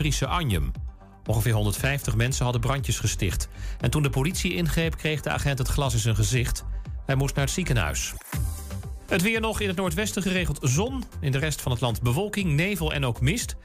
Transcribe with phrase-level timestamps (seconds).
[0.00, 0.72] Friese Anjem.
[1.26, 3.48] Ongeveer 150 mensen hadden brandjes gesticht.
[3.80, 6.64] En toen de politie ingreep, kreeg de agent het glas in zijn gezicht.
[7.06, 8.12] Hij moest naar het ziekenhuis.
[9.06, 11.04] Het weer nog in het noordwesten geregeld zon.
[11.20, 13.56] In de rest van het land bewolking, nevel en ook mist.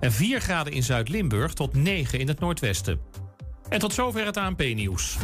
[0.00, 3.00] En 4 graden in Zuid-Limburg tot 9 in het noordwesten.
[3.68, 5.16] En tot zover het ANP-nieuws.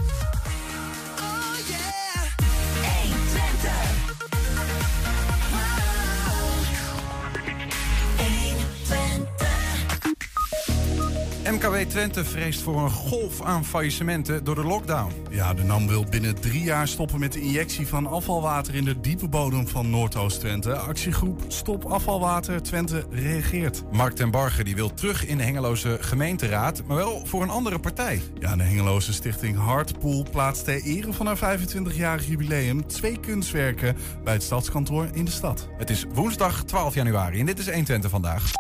[11.53, 15.13] MKW Twente vreest voor een golf aan faillissementen door de lockdown.
[15.31, 19.01] Ja, de NAM wil binnen drie jaar stoppen met de injectie van afvalwater in de
[19.01, 20.77] diepe bodem van Noordoost-Twente.
[20.77, 23.83] Actiegroep Stop Afvalwater Twente reageert.
[23.93, 27.79] Mark ten Barge die wil terug in de Hengeloze gemeenteraad, maar wel voor een andere
[27.79, 28.23] partij.
[28.39, 34.33] Ja, de Hengeloze stichting Hardpool plaatst ter ere van haar 25-jarig jubileum twee kunstwerken bij
[34.33, 35.69] het stadskantoor in de stad.
[35.79, 38.51] Het is woensdag 12 januari en dit is 120 vandaag.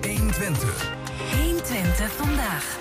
[0.00, 0.95] 120.
[1.96, 2.78] 120 vandaag.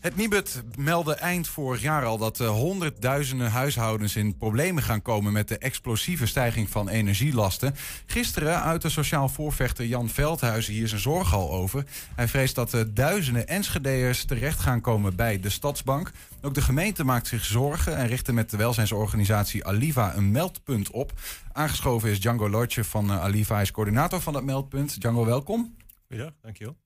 [0.00, 5.32] Het Nibud meldde eind vorig jaar al dat uh, honderdduizenden huishoudens in problemen gaan komen
[5.32, 7.74] met de explosieve stijging van energielasten.
[8.06, 11.84] Gisteren uit de sociaal voorvechter Jan Veldhuizen hier zijn zorg al over.
[12.14, 16.10] Hij vreest dat uh, duizenden Enschedeërs terecht gaan komen bij de Stadsbank.
[16.42, 21.12] Ook de gemeente maakt zich zorgen en richtte met de welzijnsorganisatie Aliva een meldpunt op.
[21.52, 25.00] Aangeschoven is Django Lortje van uh, Aliva, hij is coördinator van dat meldpunt.
[25.00, 25.76] Django, welkom.
[26.06, 26.76] Goedendag, dankjewel.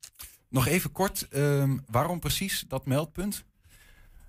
[0.57, 3.45] Nog even kort, um, waarom precies dat meldpunt?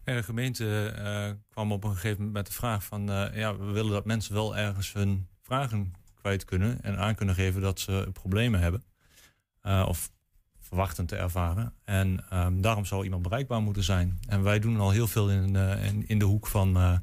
[0.03, 3.11] De gemeente uh, kwam op een gegeven moment met de vraag van...
[3.11, 6.81] Uh, ja, we willen dat mensen wel ergens hun vragen kwijt kunnen...
[6.81, 8.83] en aan kunnen geven dat ze problemen hebben.
[9.63, 10.11] Uh, of
[10.59, 11.73] verwachten te ervaren.
[11.83, 14.19] En um, daarom zou iemand bereikbaar moeten zijn.
[14.27, 17.01] En wij doen al heel veel in, in, in de hoek van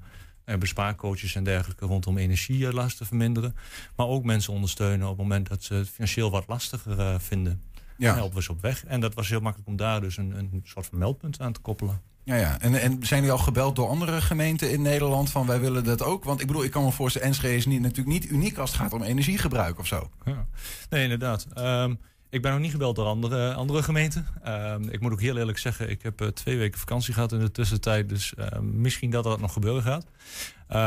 [0.59, 1.86] bespaarcoaches en dergelijke...
[1.86, 3.56] rondom energielasten verminderen.
[3.97, 7.62] Maar ook mensen ondersteunen op het moment dat ze het financieel wat lastiger vinden...
[7.97, 8.14] Ja.
[8.14, 8.84] helpen we ze op weg.
[8.84, 11.61] En dat was heel makkelijk om daar dus een, een soort van meldpunt aan te
[11.61, 12.00] koppelen.
[12.25, 12.61] Ja, ja.
[12.61, 16.03] En, en zijn jullie al gebeld door andere gemeenten in Nederland van wij willen dat
[16.03, 16.25] ook?
[16.25, 18.81] Want ik bedoel, ik kan me voorstellen, Enschede is niet, natuurlijk niet uniek als het
[18.81, 20.10] gaat om energiegebruik of zo.
[20.25, 20.47] Ja.
[20.91, 21.47] Nee, inderdaad.
[21.59, 21.99] Um,
[22.31, 24.26] ik ben nog niet gebeld door andere, andere gemeenten.
[24.47, 27.38] Um, ik moet ook heel eerlijk zeggen, ik heb uh, twee weken vakantie gehad in
[27.38, 28.09] de tussentijd.
[28.09, 30.06] Dus uh, misschien dat dat nog gebeuren gaat.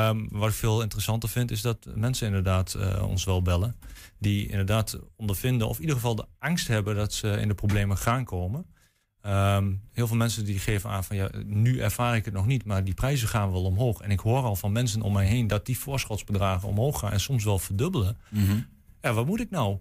[0.09, 3.75] Um, wat ik veel interessanter vind, is dat mensen inderdaad uh, ons wel bellen.
[4.19, 7.97] Die inderdaad ondervinden, of in ieder geval de angst hebben dat ze in de problemen
[7.97, 8.65] gaan komen.
[9.25, 12.65] Um, heel veel mensen die geven aan van ja, nu ervaar ik het nog niet,
[12.65, 14.01] maar die prijzen gaan wel omhoog.
[14.01, 17.19] En ik hoor al van mensen om mij heen dat die voorschotsbedragen omhoog gaan en
[17.19, 18.17] soms wel verdubbelen.
[18.29, 18.65] Mm -hmm.
[19.01, 19.79] Ja, wat moet ik nou?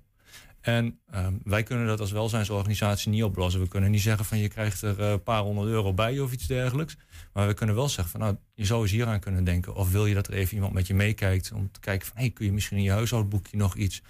[0.61, 3.61] En um, wij kunnen dat als welzijnsorganisatie niet oplossen.
[3.61, 6.47] We kunnen niet zeggen van je krijgt er een paar honderd euro bij of iets
[6.47, 6.97] dergelijks.
[7.33, 9.75] Maar we kunnen wel zeggen van nou, je zou eens hier aan kunnen denken.
[9.75, 12.31] Of wil je dat er even iemand met je meekijkt om te kijken van hey,
[12.31, 14.03] kun je misschien in je huishoudboekje nog iets.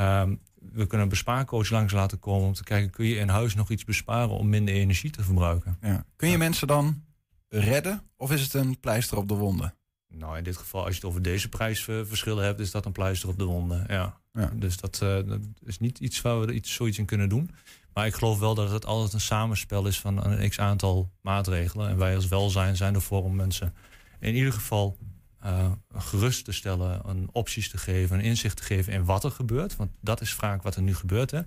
[0.00, 3.54] Um, we kunnen een bespaarcoach langs laten komen om te kijken, kun je in huis
[3.54, 5.78] nog iets besparen om minder energie te verbruiken.
[5.80, 6.04] Ja.
[6.16, 6.38] Kun je ja.
[6.38, 7.02] mensen dan
[7.48, 9.74] redden of is het een pleister op de wonden?
[10.08, 13.28] Nou, in dit geval, als je het over deze prijsverschillen hebt, is dat een pleister
[13.28, 13.84] op de wonden.
[13.88, 14.20] Ja.
[14.32, 14.50] ja.
[14.54, 17.50] Dus dat, uh, dat, is niet iets waar we iets, zoiets in kunnen doen.
[17.94, 21.88] Maar ik geloof wel dat het altijd een samenspel is van een x aantal maatregelen.
[21.88, 23.74] En wij als welzijn zijn ervoor om mensen
[24.20, 24.96] in ieder geval
[25.44, 29.30] uh, gerust te stellen, een opties te geven, een inzicht te geven in wat er
[29.30, 29.76] gebeurt.
[29.76, 31.30] Want dat is vaak wat er nu gebeurt.
[31.30, 31.40] Hè.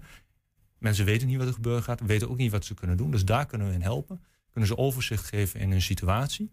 [0.77, 3.11] Mensen weten niet wat er gebeuren gaat, weten ook niet wat ze kunnen doen.
[3.11, 4.23] Dus daar kunnen we in helpen.
[4.49, 6.51] Kunnen ze overzicht geven in hun situatie.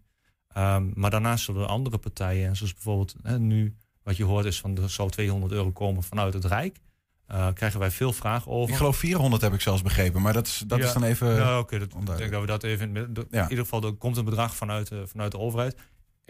[0.56, 4.60] Um, maar daarnaast zullen er andere partijen, zoals bijvoorbeeld hè, nu wat je hoort is
[4.60, 6.78] van er zou 200 euro komen vanuit het Rijk.
[7.30, 8.70] Uh, krijgen wij veel vragen over.
[8.70, 11.34] Ik geloof 400 heb ik zelfs begrepen, maar dat is, dat ja, is dan even.
[11.34, 11.74] Ja, oké.
[11.74, 12.96] Okay, ik denk dat we dat even.
[12.96, 13.42] In, ja.
[13.42, 15.76] in ieder geval, er komt een bedrag vanuit, uh, vanuit de overheid.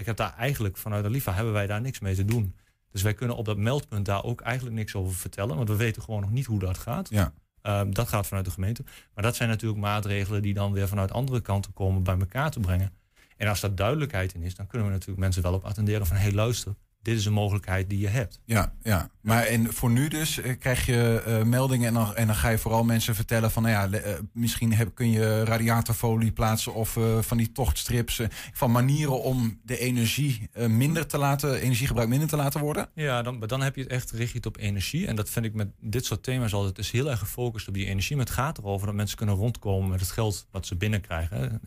[0.00, 2.55] Ik heb daar eigenlijk vanuit de LIFA hebben wij daar niks mee te doen.
[2.91, 6.03] Dus wij kunnen op dat meldpunt daar ook eigenlijk niks over vertellen, want we weten
[6.03, 7.09] gewoon nog niet hoe dat gaat.
[7.11, 7.33] Ja.
[7.62, 8.84] Um, dat gaat vanuit de gemeente.
[9.15, 12.60] Maar dat zijn natuurlijk maatregelen die dan weer vanuit andere kanten komen bij elkaar te
[12.60, 12.93] brengen.
[13.37, 16.16] En als daar duidelijkheid in is, dan kunnen we natuurlijk mensen wel op attenderen van
[16.16, 18.41] hé hey, luister, dit is een mogelijkheid die je hebt.
[18.44, 19.11] Ja, ja.
[19.21, 22.49] maar en voor nu dus uh, krijg je uh, meldingen en dan, en dan ga
[22.49, 26.98] je vooral mensen vertellen van, nou ja, uh, misschien heb, kun je radiatorfolie plaatsen of
[27.21, 28.21] van die tochtstrips,
[28.53, 32.89] van manieren om de energie minder te laten, energiegebruik minder te laten worden.
[32.95, 35.69] Ja, dan, dan heb je het echt richt op energie en dat vind ik met
[35.80, 38.86] dit soort thema's altijd, is heel erg gefocust op die energie, maar het gaat erover
[38.86, 41.60] dat mensen kunnen rondkomen met het geld wat ze binnenkrijgen,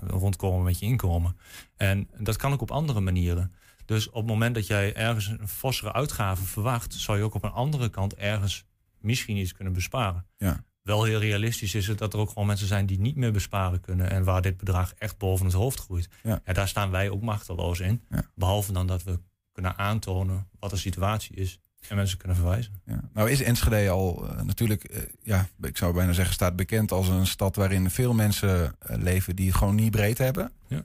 [0.00, 1.36] rondkomen met je inkomen.
[1.76, 3.52] En dat kan ook op andere manieren.
[3.90, 7.44] Dus op het moment dat jij ergens een fossere uitgave verwacht, zou je ook op
[7.44, 8.64] een andere kant ergens
[9.00, 10.26] misschien iets kunnen besparen.
[10.36, 10.64] Ja.
[10.82, 13.80] Wel heel realistisch is het dat er ook gewoon mensen zijn die niet meer besparen
[13.80, 16.08] kunnen en waar dit bedrag echt boven het hoofd groeit.
[16.22, 16.40] Ja.
[16.44, 18.04] Daar staan wij ook machteloos in.
[18.08, 18.22] Ja.
[18.34, 19.20] Behalve dan dat we
[19.52, 21.58] kunnen aantonen wat de situatie is
[21.88, 22.82] en mensen kunnen verwijzen.
[22.84, 23.00] Ja.
[23.12, 27.08] Nou is Enschede al uh, natuurlijk, uh, ja, ik zou bijna zeggen, staat bekend als
[27.08, 30.52] een stad waarin veel mensen uh, leven die het gewoon niet breed hebben.
[30.68, 30.84] Ja.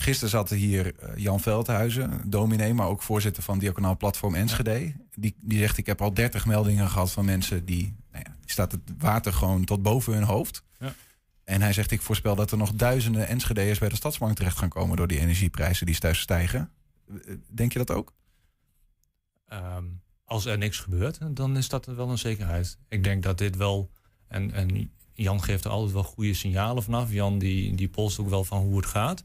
[0.00, 4.92] Gisteren zat hier Jan Veldhuizen, dominee, maar ook voorzitter van Diaconaal Platform Enschede.
[5.14, 8.50] Die, die zegt, ik heb al 30 meldingen gehad van mensen die, nou ja, die
[8.50, 10.62] staat het water gewoon tot boven hun hoofd.
[10.78, 10.94] Ja.
[11.44, 14.68] En hij zegt, ik voorspel dat er nog duizenden Enschede'ers bij de Stadsbank terecht gaan
[14.68, 16.70] komen door die energieprijzen die thuis stijgen.
[17.46, 18.12] Denk je dat ook?
[19.52, 22.78] Um, als er niks gebeurt, dan is dat wel een zekerheid.
[22.88, 23.90] Ik denk dat dit wel.
[24.28, 27.12] En, en Jan geeft er altijd wel goede signalen vanaf.
[27.12, 29.24] Jan die, die polst ook wel van hoe het gaat.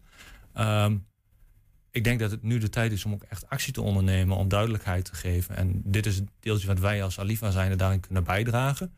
[0.58, 1.06] Um,
[1.92, 4.48] ik denk dat het nu de tijd is om ook echt actie te ondernemen, om
[4.48, 5.56] duidelijkheid te geven.
[5.56, 8.94] En dit is het deeltje wat wij als Alifa zijn daarin kunnen bijdragen.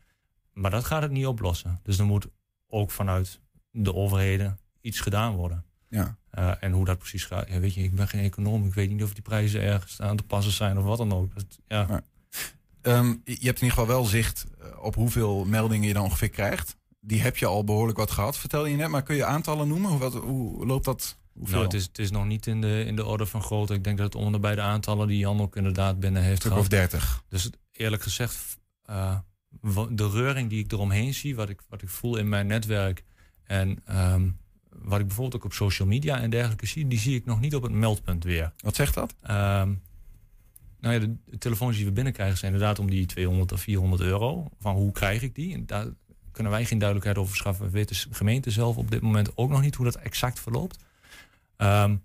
[0.52, 1.80] Maar dat gaat het niet oplossen.
[1.82, 2.26] Dus er moet
[2.68, 5.64] ook vanuit de overheden iets gedaan worden.
[5.88, 6.16] Ja.
[6.38, 8.66] Uh, en hoe dat precies gaat, ja, weet je, ik ben geen econoom.
[8.66, 11.34] Ik weet niet of die prijzen ergens aan te passen zijn of wat dan ook.
[11.34, 11.86] Dat, ja.
[11.86, 12.02] Maar,
[12.82, 14.46] um, je hebt in ieder geval wel zicht
[14.80, 16.76] op hoeveel meldingen je dan ongeveer krijgt.
[17.00, 18.88] Die heb je al behoorlijk wat gehad, vertel je net.
[18.88, 19.90] Maar kun je aantallen noemen?
[19.90, 21.18] Hoe, wat, hoe loopt dat?
[21.36, 21.54] Hoeveel?
[21.54, 23.74] Nou, het is, het is nog niet in de, in de orde van grootte.
[23.74, 26.58] Ik denk dat het onder bij de aantallen die Jan ook inderdaad binnen heeft gehad.
[26.58, 27.22] of 30.
[27.28, 28.58] Dus eerlijk gezegd,
[28.90, 29.18] uh,
[29.90, 33.04] de reuring die ik eromheen zie, wat ik, wat ik voel in mijn netwerk
[33.44, 34.38] en um,
[34.68, 37.54] wat ik bijvoorbeeld ook op social media en dergelijke zie, die zie ik nog niet
[37.54, 38.52] op het meldpunt weer.
[38.56, 39.14] Wat zegt dat?
[39.22, 39.82] Um,
[40.80, 44.02] nou ja, de, de telefoons die we binnenkrijgen zijn inderdaad om die 200 of 400
[44.02, 44.48] euro.
[44.60, 45.54] Van hoe krijg ik die?
[45.54, 45.86] En daar
[46.32, 47.70] kunnen wij geen duidelijkheid over schaffen.
[47.70, 50.84] Weet de gemeente zelf op dit moment ook nog niet hoe dat exact verloopt.
[51.56, 52.02] Um,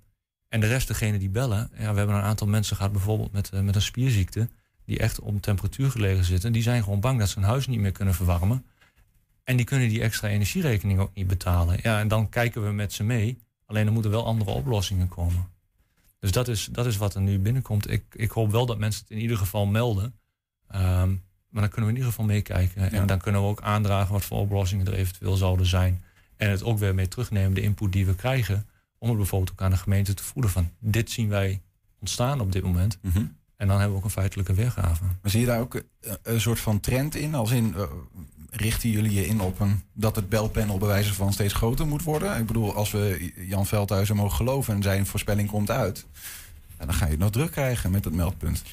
[0.48, 1.70] en de rest, degene die bellen.
[1.78, 4.50] Ja, we hebben een aantal mensen gehad, bijvoorbeeld met, uh, met een spierziekte.
[4.86, 6.52] Die echt om temperatuur gelegen zitten.
[6.52, 8.66] Die zijn gewoon bang dat ze hun huis niet meer kunnen verwarmen.
[9.44, 11.80] En die kunnen die extra energierekening ook niet betalen.
[11.82, 13.40] Ja, en dan kijken we met ze mee.
[13.66, 15.48] Alleen er moeten wel andere oplossingen komen.
[16.20, 17.92] Dus dat is, dat is wat er nu binnenkomt.
[17.92, 20.14] Ik, ik hoop wel dat mensen het in ieder geval melden.
[20.76, 22.82] Um, maar dan kunnen we in ieder geval meekijken.
[22.82, 22.90] Ja.
[22.90, 26.04] En dan kunnen we ook aandragen wat voor oplossingen er eventueel zouden zijn.
[26.38, 28.66] En het ook weer mee terugnemen, de input die we krijgen.
[29.02, 31.62] Om het bijvoorbeeld ook aan de gemeente te voeden van dit zien wij
[32.00, 32.98] ontstaan op dit moment.
[33.02, 33.38] Mm -hmm.
[33.58, 35.04] En dan hebben we ook een feitelijke weergave.
[35.04, 37.36] Maar zie je daar ook een, een soort van trend in?
[37.36, 37.84] Als in, uh,
[38.50, 42.04] richten jullie je in op een, dat het belpanel bij wijze van steeds groter moet
[42.04, 42.38] worden?
[42.38, 46.06] Ik bedoel, als we Jan Veldhuizen mogen geloven en zijn voorspelling komt uit,
[46.78, 48.64] dan ga je het nog druk krijgen met het meldpunt.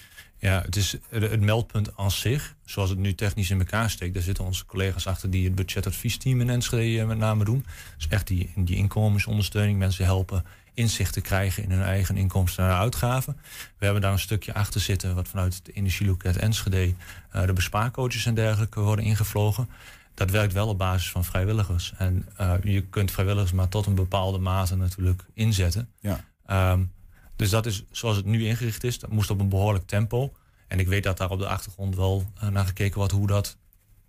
[0.40, 4.14] Ja, het is het meldpunt aan zich, zoals het nu technisch in elkaar steekt.
[4.14, 7.66] Daar zitten onze collega's achter die het budgetadviesteam in Enschede met name doen.
[7.96, 10.44] Dus echt die, die inkomensondersteuning, mensen helpen
[10.74, 13.36] inzicht te krijgen in hun eigen inkomsten en uitgaven.
[13.78, 16.94] We hebben daar een stukje achter zitten wat vanuit het energieloket Enschede
[17.34, 19.68] uh, de bespaarcoaches en dergelijke worden ingevlogen.
[20.14, 21.92] Dat werkt wel op basis van vrijwilligers.
[21.96, 25.88] En uh, je kunt vrijwilligers maar tot een bepaalde mate natuurlijk inzetten.
[26.00, 26.24] Ja.
[26.72, 26.90] Um,
[27.38, 28.98] dus dat is zoals het nu ingericht is.
[28.98, 30.32] Dat moest op een behoorlijk tempo.
[30.66, 33.56] En ik weet dat daar op de achtergrond wel uh, naar gekeken wordt hoe dat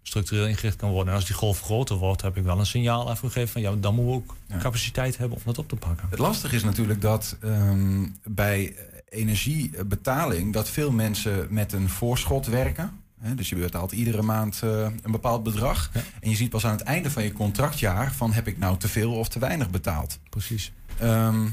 [0.02, 1.10] structureel ingericht kan worden.
[1.10, 3.96] En als die golf groter wordt, heb ik wel een signaal afgegeven van ja, dan
[3.96, 4.58] moeten we ook ja.
[4.58, 6.08] capaciteit hebben om dat op te pakken.
[6.10, 8.76] Het lastige is natuurlijk dat um, bij
[9.10, 12.92] energiebetaling dat veel mensen met een voorschot werken.
[13.20, 15.90] He, dus je betaalt iedere maand uh, een bepaald bedrag.
[15.94, 16.02] Ja.
[16.20, 18.88] En je ziet pas aan het einde van je contractjaar van heb ik nou te
[18.88, 20.20] veel of te weinig betaald.
[20.30, 20.72] Precies.
[21.02, 21.52] Um, ja,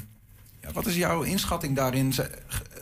[0.72, 2.12] wat is jouw inschatting daarin?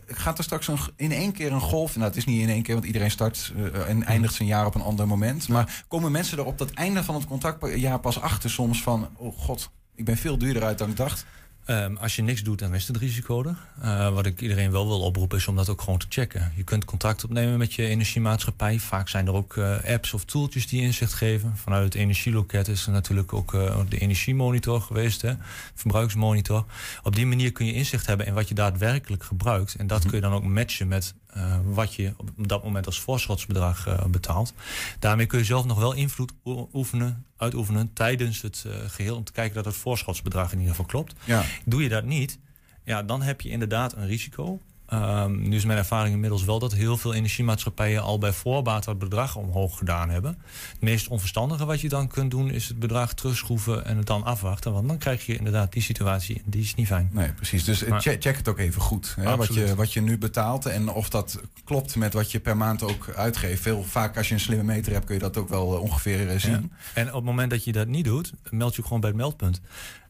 [0.06, 1.96] Gaat er straks in één keer een golf?
[1.96, 4.66] Nou, het is niet in één keer, want iedereen start uh, en eindigt zijn jaar
[4.66, 5.48] op een ander moment.
[5.48, 9.08] Maar komen mensen er op dat einde van het contractjaar pas achter soms van...
[9.16, 11.26] oh god, ik ben veel duurder uit dan ik dacht?
[11.66, 13.56] Um, als je niks doet, dan is het risico er.
[13.82, 16.52] Uh, wat ik iedereen wel wil oproepen, is om dat ook gewoon te checken.
[16.56, 18.78] Je kunt contact opnemen met je energiemaatschappij.
[18.78, 21.56] Vaak zijn er ook uh, apps of tooltjes die inzicht geven.
[21.56, 25.32] Vanuit het energieloket is er natuurlijk ook uh, de energiemonitor geweest, hè?
[25.74, 26.64] verbruiksmonitor.
[27.02, 29.74] Op die manier kun je inzicht hebben in wat je daadwerkelijk gebruikt.
[29.74, 33.00] En dat kun je dan ook matchen met uh, wat je op dat moment als
[33.00, 34.52] voorschotsbedrag uh, betaalt.
[34.98, 36.32] Daarmee kun je zelf nog wel invloed
[36.72, 40.90] oefenen, uitoefenen tijdens het uh, geheel om te kijken dat het voorschotsbedrag in ieder geval
[40.90, 41.14] klopt.
[41.24, 41.44] Ja.
[41.64, 42.38] Doe je dat niet,
[42.84, 44.60] ja, dan heb je inderdaad een risico.
[44.94, 48.98] Um, nu is mijn ervaring inmiddels wel dat heel veel energiemaatschappijen al bij voorbaat dat
[48.98, 50.38] bedrag omhoog gedaan hebben.
[50.72, 54.24] Het meest onverstandige wat je dan kunt doen is het bedrag terugschroeven en het dan
[54.24, 54.72] afwachten.
[54.72, 57.10] Want dan krijg je inderdaad die situatie en die is niet fijn.
[57.12, 57.64] Nee, precies.
[57.64, 59.14] Dus maar, check, check, het ook even goed.
[59.20, 62.56] Hè, wat, je, wat je nu betaalt en of dat klopt met wat je per
[62.56, 63.62] maand ook uitgeeft.
[63.62, 66.52] Veel vaak als je een slimme meter hebt kun je dat ook wel ongeveer zien.
[66.52, 66.92] Ja.
[66.94, 69.60] En op het moment dat je dat niet doet, meld je gewoon bij het meldpunt.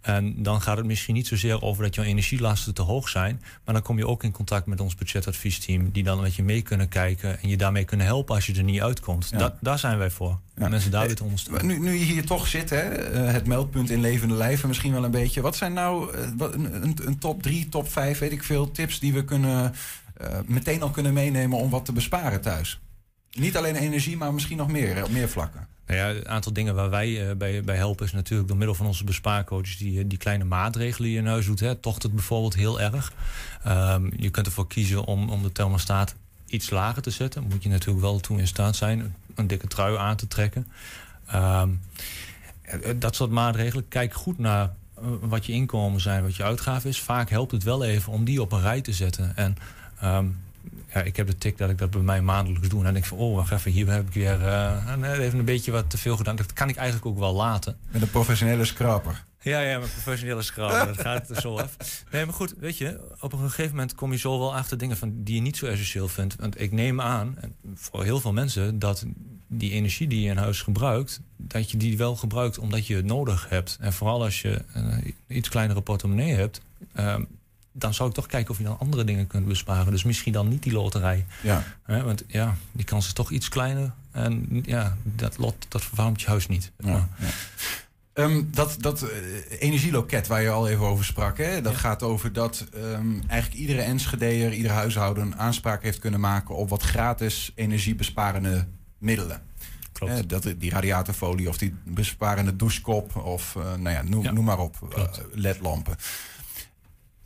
[0.05, 3.43] En dan gaat het misschien niet zozeer over dat jouw energielasten te hoog zijn.
[3.65, 5.91] Maar dan kom je ook in contact met ons budgetadviesteam.
[5.91, 7.41] Die dan met je mee kunnen kijken.
[7.41, 9.29] En je daarmee kunnen helpen als je er niet uitkomt.
[9.31, 9.39] Ja.
[9.39, 10.39] Da daar zijn wij voor.
[10.57, 10.69] Ja.
[10.69, 11.67] Mensen daar weer te ondersteunen.
[11.67, 12.83] Nu, nu je hier toch zit, hè,
[13.17, 15.41] het meldpunt in levende lijven misschien wel een beetje.
[15.41, 19.25] Wat zijn nou een, een, top drie, top vijf, weet ik veel, tips die we
[19.25, 19.75] kunnen
[20.17, 22.81] eh, meteen al kunnen meenemen om wat te besparen thuis?
[23.31, 25.69] Niet alleen energie, maar misschien nog meer, op meer vlakken.
[25.87, 28.75] Nou ja, een aantal dingen waar wij uh, bij, bij helpen is natuurlijk door middel
[28.75, 31.61] van onze bespaarcoaches die, die kleine maatregelen die je in huis doet.
[31.61, 33.13] Hè, tocht het bijvoorbeeld heel erg.
[33.67, 36.15] Um, je kunt ervoor kiezen om, om de thermostaat
[36.47, 37.43] iets lager te zetten.
[37.43, 40.67] Moet je natuurlijk wel toe in staat zijn een dikke trui aan te trekken.
[41.35, 41.81] Um,
[42.97, 43.89] dat soort maatregelen.
[43.89, 44.75] Kijk goed naar
[45.21, 47.01] wat je inkomen zijn, wat je uitgave is.
[47.01, 49.37] Vaak helpt het wel even om die op een rij te zetten.
[49.37, 49.57] En
[50.05, 50.44] um,
[50.95, 52.79] ja, ik heb de tik dat ik dat bij mij maandelijks doe.
[52.79, 55.45] En dan denk ik van, oh, wacht even, hier heb ik weer uh, even een
[55.45, 56.37] beetje wat te veel gedaan.
[56.37, 57.77] Dat kan ik eigenlijk ook wel laten.
[57.91, 59.25] Met een professionele scraper.
[59.41, 60.87] Ja, ja, met professionele scraper.
[60.87, 61.77] dat gaat er zo af.
[62.11, 64.97] Nee, maar goed, weet je, op een gegeven moment kom je zo wel achter dingen
[64.97, 66.37] van die je niet zo essentieel vindt.
[66.37, 67.39] Want ik neem aan,
[67.75, 69.05] voor heel veel mensen, dat
[69.47, 73.05] die energie die je in huis gebruikt, dat je die wel gebruikt omdat je het
[73.05, 73.77] nodig hebt.
[73.81, 76.61] En vooral als je een iets kleinere portemonnee hebt,
[76.97, 77.29] um,
[77.77, 79.93] dan zou ik toch kijken of je dan andere dingen kunt besparen.
[79.93, 81.27] Dus misschien dan niet die loterij.
[81.43, 81.65] Ja.
[81.87, 83.93] want ja, die kans is toch iets kleiner.
[84.11, 86.73] En ja, dat lot, dat verwarmt je huis niet.
[86.79, 87.29] Ja, ja.
[88.17, 89.09] Um, dat dat uh,
[89.59, 93.81] energieloket waar je al even over sprak, hè, dat gaat over dat um, eigenlijk iedere
[93.81, 98.67] Enschedeer, ieder huishouden aanspraak heeft kunnen maken op wat gratis energiebesparende
[98.99, 99.43] middelen.
[99.93, 100.13] Klopt.
[100.13, 104.03] Eh, dat, die radiatorfolie of die besparende douchekop of uh, nou ja,
[104.33, 105.97] noem, maar op, uh, ledlampen.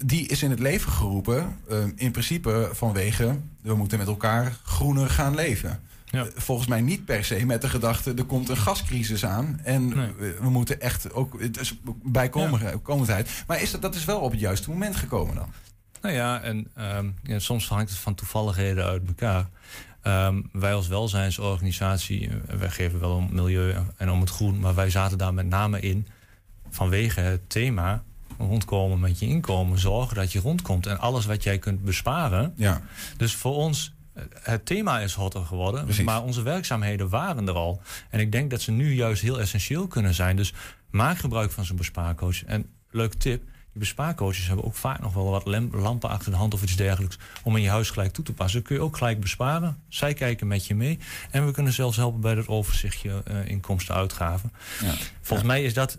[0.04, 1.56] Die is in het leven geroepen,
[1.96, 5.80] in principe vanwege we moeten met elkaar groener gaan leven.
[6.10, 6.26] Ja.
[6.34, 10.12] Volgens mij niet per se met de gedachte er komt een gascrisis aan en Nee.
[10.40, 13.44] we, moeten echt ook is bijkomendheid.
[13.46, 15.52] Maar is dat, dat is wel op het juiste moment gekomen dan?
[16.02, 19.48] Nou ja, en um, ja, soms hangt het van toevalligheden uit elkaar.
[20.02, 24.90] Um, wij als welzijnsorganisatie, wij geven wel om milieu en om het groen, maar wij
[24.90, 26.06] zaten daar met name in
[26.70, 28.02] vanwege het thema
[28.38, 32.52] rondkomen met je inkomen, zorgen dat je rondkomt en alles wat jij kunt besparen.
[32.56, 32.82] Ja.
[33.16, 33.92] Dus voor ons,
[34.42, 36.04] het thema is hotter geworden, Precies.
[36.04, 37.80] maar onze werkzaamheden waren er al.
[38.10, 40.36] En ik denk dat ze nu juist heel essentieel kunnen zijn.
[40.36, 40.52] Dus
[40.90, 42.44] maak gebruik van zo'n bespaarcoach.
[42.44, 46.54] En leuk tip, die bespaarcoaches hebben ook vaak nog wel wat lampen achter de hand
[46.54, 48.62] of iets dergelijks om in je huis gelijk toe te passen.
[48.62, 49.82] kun je ook gelijk besparen.
[49.88, 50.98] Zij kijken met je mee.
[51.30, 54.52] En we kunnen zelfs helpen bij dat overzichtje uh, inkomsten-uitgaven.
[54.82, 54.94] Ja.
[55.20, 55.54] Volgens ja.
[55.54, 55.98] mij is dat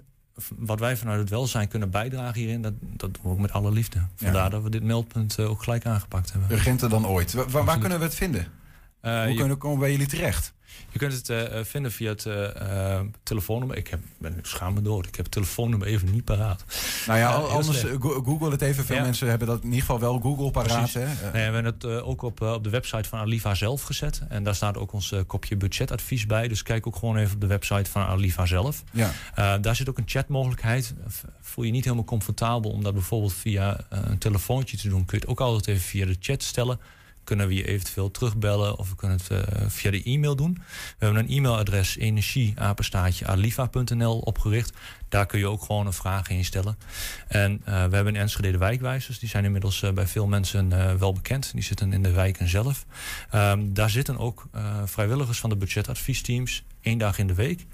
[0.58, 3.72] wat wij vanuit het welzijn kunnen bijdragen hierin, dat, dat doen we ook met alle
[3.72, 4.00] liefde.
[4.16, 4.50] Vandaar ja.
[4.50, 6.52] dat we dit meldpunt uh, ook gelijk aangepakt hebben.
[6.52, 7.34] Urgenter dan ooit.
[7.52, 8.48] Waar kunnen we het vinden?
[9.02, 10.54] Uh, Hoe kunnen we komen bij jullie terecht?
[10.92, 13.78] Je kunt het uh, vinden via het uh, telefoonnummer.
[13.78, 15.06] Ik heb, ben schaam me dood.
[15.06, 16.64] Ik heb het telefoonnummer even niet paraat.
[17.08, 18.86] Nou ja, anders google het even.
[18.86, 19.02] Veel ja.
[19.02, 20.94] mensen hebben dat in ieder geval wel Google paraat.
[20.94, 21.06] Hè?
[21.06, 24.22] Nee, we hebben het ook op, op de website van Aliva zelf gezet.
[24.30, 26.48] En daar staat ook ons kopje budgetadvies bij.
[26.48, 28.84] Dus kijk ook gewoon even op de website van Aliva zelf.
[28.92, 29.58] Ja.
[29.58, 30.94] daar zit ook een chatmogelijkheid.
[31.42, 35.06] Voel je niet helemaal comfortabel om dat bijvoorbeeld via een telefoontje te doen.
[35.06, 36.80] Kun je het ook altijd even via de chat stellen
[37.30, 40.54] kunnen we je eventueel terugbellen of we kunnen het uh, via de e-mail doen.
[40.98, 44.74] We hebben een e-mailadres energieapenstaatje.aliva.nl opgericht.
[45.10, 46.78] Daar kun je ook gewoon een vraag in stellen.
[47.28, 49.20] En uh, we hebben in Enschede de wijkwijzers.
[49.20, 51.52] Die zijn inmiddels uh, bij veel mensen wel bekend.
[51.54, 52.86] Die zitten in de wijken zelf.
[53.36, 54.48] Um, daar zitten ook
[54.86, 57.66] vrijwilligers van de budgetadviesteams één dag in de week.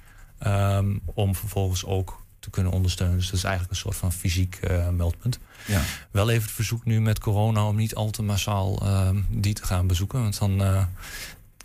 [0.48, 3.18] Um, om vervolgens ook te kunnen ondersteunen.
[3.18, 5.40] Dus dat is eigenlijk een soort van fysiek uh, meldpunt.
[5.66, 5.82] Ja.
[6.12, 9.66] Wel even het verzoek nu met corona om niet al te massaal uh, die te
[9.66, 10.22] gaan bezoeken.
[10.22, 10.84] Want dan uh,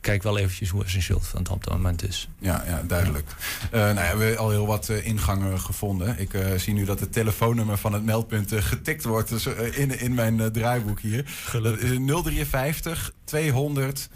[0.01, 2.29] kijk wel eventjes hoe essentieel het op dat moment is.
[2.39, 3.29] Ja, ja duidelijk.
[3.65, 6.19] Uh, nou ja, we hebben al heel wat uh, ingangen gevonden.
[6.19, 10.15] Ik uh, zie nu dat het telefoonnummer van het meldpunt getikt wordt dus, in, in
[10.15, 11.25] mijn draaiboek hier.
[11.45, 11.91] Gelukkig.
[12.23, 14.09] 053 200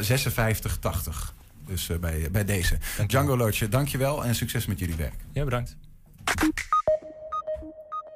[0.00, 1.34] 56 80.
[1.66, 2.78] Dus bij, bij deze.
[2.96, 5.14] Dank Django Loodje, dankjewel en succes met jullie werk.
[5.32, 5.76] Ja, bedankt.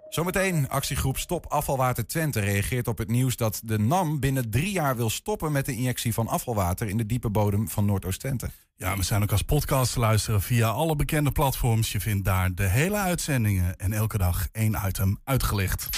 [0.09, 4.97] Zometeen actiegroep Stop Afvalwater Twente reageert op het nieuws dat de NAM binnen drie jaar
[4.97, 8.51] wil stoppen met de injectie van afvalwater in de diepe bodem van Noordoost-Twente.
[8.77, 11.93] Ja, we zijn ook als podcast te luisteren via alle bekende platforms.
[11.93, 15.89] Je vindt daar de hele uitzendingen en elke dag één item uitgelicht.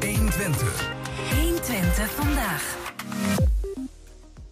[0.00, 0.92] 120.
[1.40, 2.76] 120 vandaag.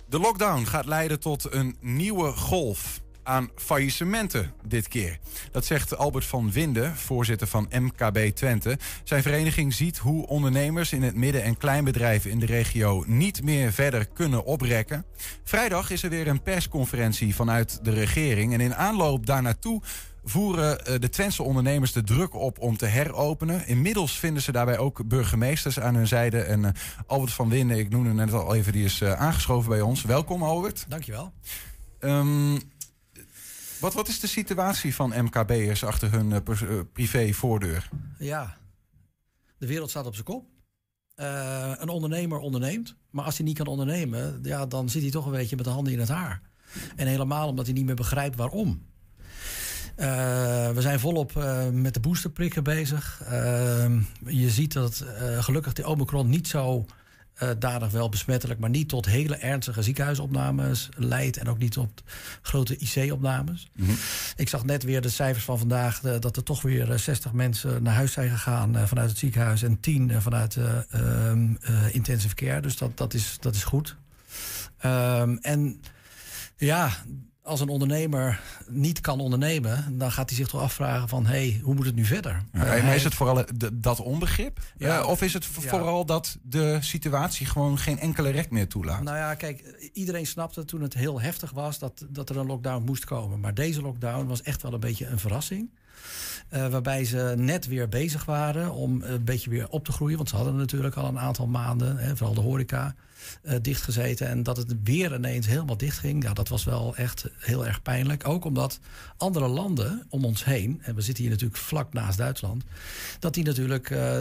[0.09, 5.19] De lockdown gaat leiden tot een nieuwe golf aan faillissementen dit keer.
[5.51, 8.79] Dat zegt Albert van Winden, voorzitter van MKB Twente.
[9.05, 13.73] Zijn vereniging ziet hoe ondernemers in het midden- en kleinbedrijven in de regio niet meer
[13.73, 15.05] verder kunnen oprekken.
[15.45, 18.53] Vrijdag is er weer een persconferentie vanuit de regering.
[18.53, 19.83] En in aanloop daar naartoe
[20.25, 23.67] voeren de Twentse ondernemers de druk op om te heropenen.
[23.67, 26.41] Inmiddels vinden ze daarbij ook burgemeesters aan hun zijde.
[26.41, 26.69] En uh,
[27.07, 30.03] Albert van Winden, ik noemde net al even, die is uh, aangeschoven bij ons.
[30.03, 30.85] Welkom Albert.
[30.89, 31.33] Dankjewel.
[32.01, 32.59] Um,
[33.81, 37.89] wat, wat is de situatie van MKB'ers achter hun uh, privé voordeur?
[38.19, 38.57] Ja,
[39.59, 40.47] de wereld staat op zijn kop.
[41.15, 42.97] Eh, een ondernemer onderneemt.
[43.11, 45.71] Maar als hij niet kan ondernemen, ja, dan zit hij toch een beetje met de
[45.71, 46.41] handen in het haar.
[46.97, 48.83] En helemaal omdat hij niet meer begrijpt waarom.
[49.97, 51.35] We zijn volop
[51.73, 53.23] met de boosterprikken bezig.
[54.25, 55.05] Je ziet dat
[55.39, 56.87] gelukkig de Omicron niet zo
[57.43, 62.03] uh, dadig wel besmettelijk, maar niet tot hele ernstige ziekenhuisopnames leidt en ook niet tot
[62.43, 63.71] grote IC-opnames.
[63.73, 63.97] Mm -hmm.
[64.37, 67.83] Ik zag net weer de cijfers van vandaag uh, dat er toch weer 60 mensen
[67.83, 70.57] naar huis zijn gegaan vanuit het ziekenhuis en 10 vanuit
[70.91, 71.55] ehm,
[71.91, 72.61] intensive care.
[72.61, 73.97] Dus dat, dat, is, dat is goed.
[74.85, 75.81] Um, en
[76.57, 76.91] ja,
[77.47, 81.61] als een ondernemer niet kan ondernemen, dan gaat hij zich toch afvragen van, hé, hey,
[81.63, 82.43] hoe moet het nu verder?
[82.53, 84.61] Ja, maar is het vooral dat onbegrip?
[84.77, 89.03] Ja, uh, of is het vooral dat de situatie gewoon geen enkele rek meer toelaat?
[89.03, 92.85] Nou ja, kijk, iedereen snapte toen het heel heftig was dat, dat er een lockdown
[92.85, 93.41] moest komen.
[93.41, 95.71] Maar deze lockdown was echt wel een beetje een verrassing.
[96.55, 100.17] Uh, waarbij ze net weer bezig waren om een beetje weer op te groeien.
[100.17, 102.95] Want ze hadden natuurlijk al een aantal maanden, hè, vooral de horeca,
[103.43, 104.29] uh, dichtgezeten.
[104.29, 107.83] En dat het weer ineens helemaal dicht ging, ja, dat was wel echt heel erg
[107.83, 108.29] pijnlijk.
[108.29, 108.81] Ook omdat
[109.17, 112.65] andere landen om ons heen, en we zitten hier natuurlijk vlak naast Duitsland,
[113.19, 114.17] dat die natuurlijk uh,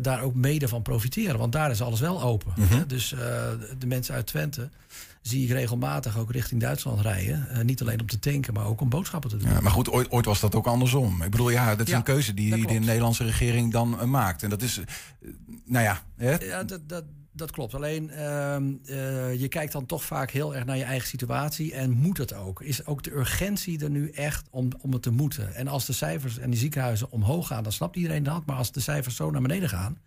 [0.00, 1.38] daar ook mede van profiteren.
[1.38, 2.52] Want daar is alles wel open.
[2.56, 2.78] Mm -hmm.
[2.78, 2.86] hè?
[2.86, 3.08] Dus
[3.78, 4.68] de mensen uit Twente
[5.26, 7.48] zie ik regelmatig ook richting Duitsland rijden.
[7.52, 9.50] Uh, niet alleen om te tanken, maar ook om boodschappen te doen.
[9.50, 11.22] Ja, maar goed, ooit, ooit, was dat ook andersom.
[11.22, 14.42] Ik bedoel, ja, dat is ja, een keuze die, de Nederlandse regering dan uh, maakt.
[14.42, 14.84] En dat is, uh,
[15.64, 16.02] nou ja...
[16.16, 16.34] Hè?
[16.34, 17.74] Ja, dat, dat, dat klopt.
[17.74, 18.10] Alleen,
[19.38, 21.74] je kijkt dan toch vaak heel erg naar je eigen situatie.
[21.74, 22.62] En moet het ook?
[22.62, 25.54] Is ook de urgentie er nu echt om, om het te moeten?
[25.54, 28.46] En als de cijfers en die ziekenhuizen omhoog gaan, dan snapt iedereen dat.
[28.46, 29.98] Maar als de cijfers zo naar beneden gaan,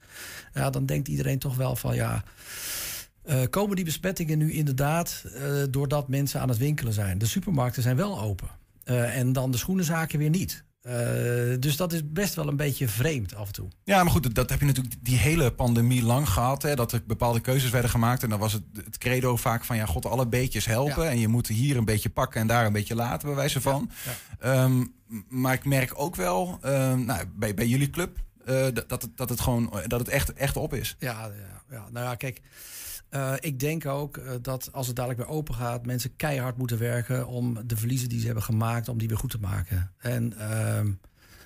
[0.53, 2.23] ja, dan denkt iedereen toch wel van ja...
[3.29, 7.17] Uh, komen die besmettingen nu inderdaad uh, doordat mensen aan het winkelen zijn?
[7.17, 8.47] De supermarkten zijn wel open.
[8.85, 10.63] Uh, en dan de schoenenzaken weer niet.
[11.59, 13.67] dus dat is best wel een beetje vreemd af en toe.
[13.83, 16.61] Ja, maar goed, dat, heb je natuurlijk die hele pandemie lang gehad.
[16.61, 18.23] Hè, dat er bepaalde keuzes werden gemaakt.
[18.23, 19.75] En dan was het, het credo vaak van...
[19.75, 21.03] ja, god, alle beetjes helpen.
[21.03, 21.09] Ja.
[21.09, 23.91] En je moet hier een beetje pakken en daar een beetje laten, bij wijze van.
[24.05, 24.63] Ja, ja.
[24.63, 24.93] Um,
[25.29, 28.17] maar ik merk ook wel, um, nou, bij, bij jullie club...
[28.87, 30.95] dat, het, dat het gewoon dat het echt, echt op is.
[30.99, 31.87] Ja, ja, ja.
[31.91, 32.41] nou ja, kijk...
[33.11, 36.77] Uh, ik denk ook uh, dat als het dadelijk weer open gaat, mensen keihard moeten
[36.77, 39.91] werken om de verliezen die ze hebben gemaakt, om die weer goed te maken.
[39.97, 40.81] En uh,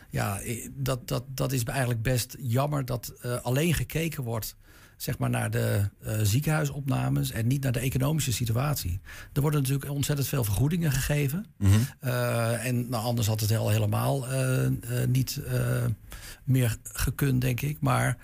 [0.10, 0.40] ja,
[0.72, 4.56] dat, dat, dat is eigenlijk best jammer dat uh, alleen gekeken wordt
[5.02, 5.90] zeg maar, naar de
[6.22, 9.00] ziekenhuisopnames en niet naar de economische situatie.
[9.34, 11.46] Er worden natuurlijk ontzettend veel vergoedingen gegeven.
[11.58, 12.10] Mm -hmm.
[12.54, 14.26] en nou, anders had het al helemaal
[15.08, 15.42] niet
[16.44, 17.78] meer gekund, denk ik.
[17.80, 18.18] Maar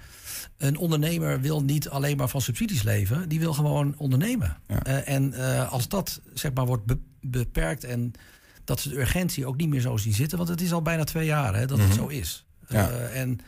[0.57, 4.57] een ondernemer wil niet alleen maar van subsidies leven, die wil gewoon ondernemen.
[4.67, 4.87] Ja.
[4.87, 8.11] Uh, en uh, als dat zeg maar wordt be beperkt en
[8.63, 11.03] dat ze de urgentie ook niet meer zo zien zitten, want het is al bijna
[11.03, 11.91] twee jaar hè, dat mm -hmm.
[11.91, 12.45] het zo is.
[12.67, 12.89] Ja.
[12.89, 13.39] Uh, en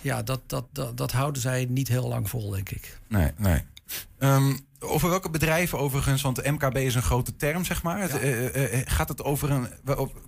[0.00, 2.98] ja, dat, dat, dat, dat, houden zij niet heel lang vol, denk ik.
[3.08, 3.62] Nee, nee.
[4.18, 7.98] Um, over welke bedrijven overigens, want MKB is een grote term, zeg maar.
[7.98, 8.20] Ja.
[8.20, 9.66] Uh, uh, gaat het over een.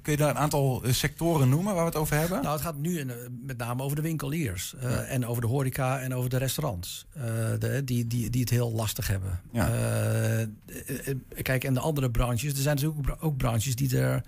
[0.02, 2.42] Kun je daar een aantal sectoren noemen waar we het over hebben?
[2.42, 3.06] Nou, het gaat nu
[3.46, 4.74] met name over de winkeliers.
[4.76, 5.02] Uh, ja.
[5.02, 7.06] En over de horeca en over de restaurants.
[7.58, 9.40] De, die, die, die het heel lastig hebben.
[9.52, 9.70] Ja.
[11.42, 12.52] kijk, en de andere branches.
[12.52, 14.22] Er zijn natuurlijk ook branches die er.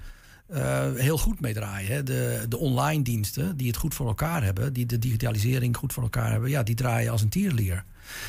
[0.52, 1.92] Uh, heel goed mee draaien.
[1.92, 2.02] Hè.
[2.02, 6.02] De, de online diensten die het goed voor elkaar hebben, die de digitalisering goed voor
[6.02, 7.85] elkaar hebben, ja, die draaien als een tierlier.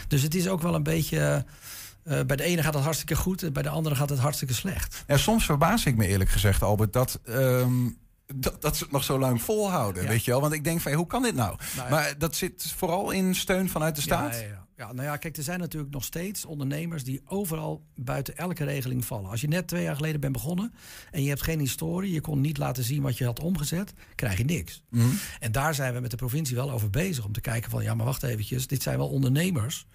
[0.08, 1.45] Dus het is ook wel een beetje.
[2.04, 5.04] Uh, bij de ene gaat het hartstikke goed, bij de andere gaat het hartstikke slecht.
[5.08, 7.19] Ja, soms verbaas ik me eerlijk gezegd, Albert, dat.
[7.28, 7.97] Um
[8.36, 10.10] dat, dat ze het nog zo lang volhouden, ja.
[10.10, 10.41] weet je wel?
[10.41, 11.58] Want ik denk van, hoe kan dit nou?
[11.75, 11.95] nou ja.
[11.95, 14.36] Maar dat zit vooral in steun vanuit de staat?
[14.36, 17.03] Ja, ja, nou ja, kijk, er zijn natuurlijk nog steeds ondernemers...
[17.03, 19.29] die overal buiten elke regeling vallen.
[19.29, 20.73] Als je net twee jaar geleden bent begonnen...
[21.11, 23.93] en je hebt geen historie, je kon niet laten zien wat je had omgezet...
[24.15, 24.83] krijg je niks.
[24.89, 25.17] Mm -hmm.
[25.39, 27.25] En daar zijn we met de provincie wel over bezig...
[27.25, 28.67] om te kijken van, ja, maar wacht eventjes...
[28.67, 29.88] dit zijn wel ondernemers.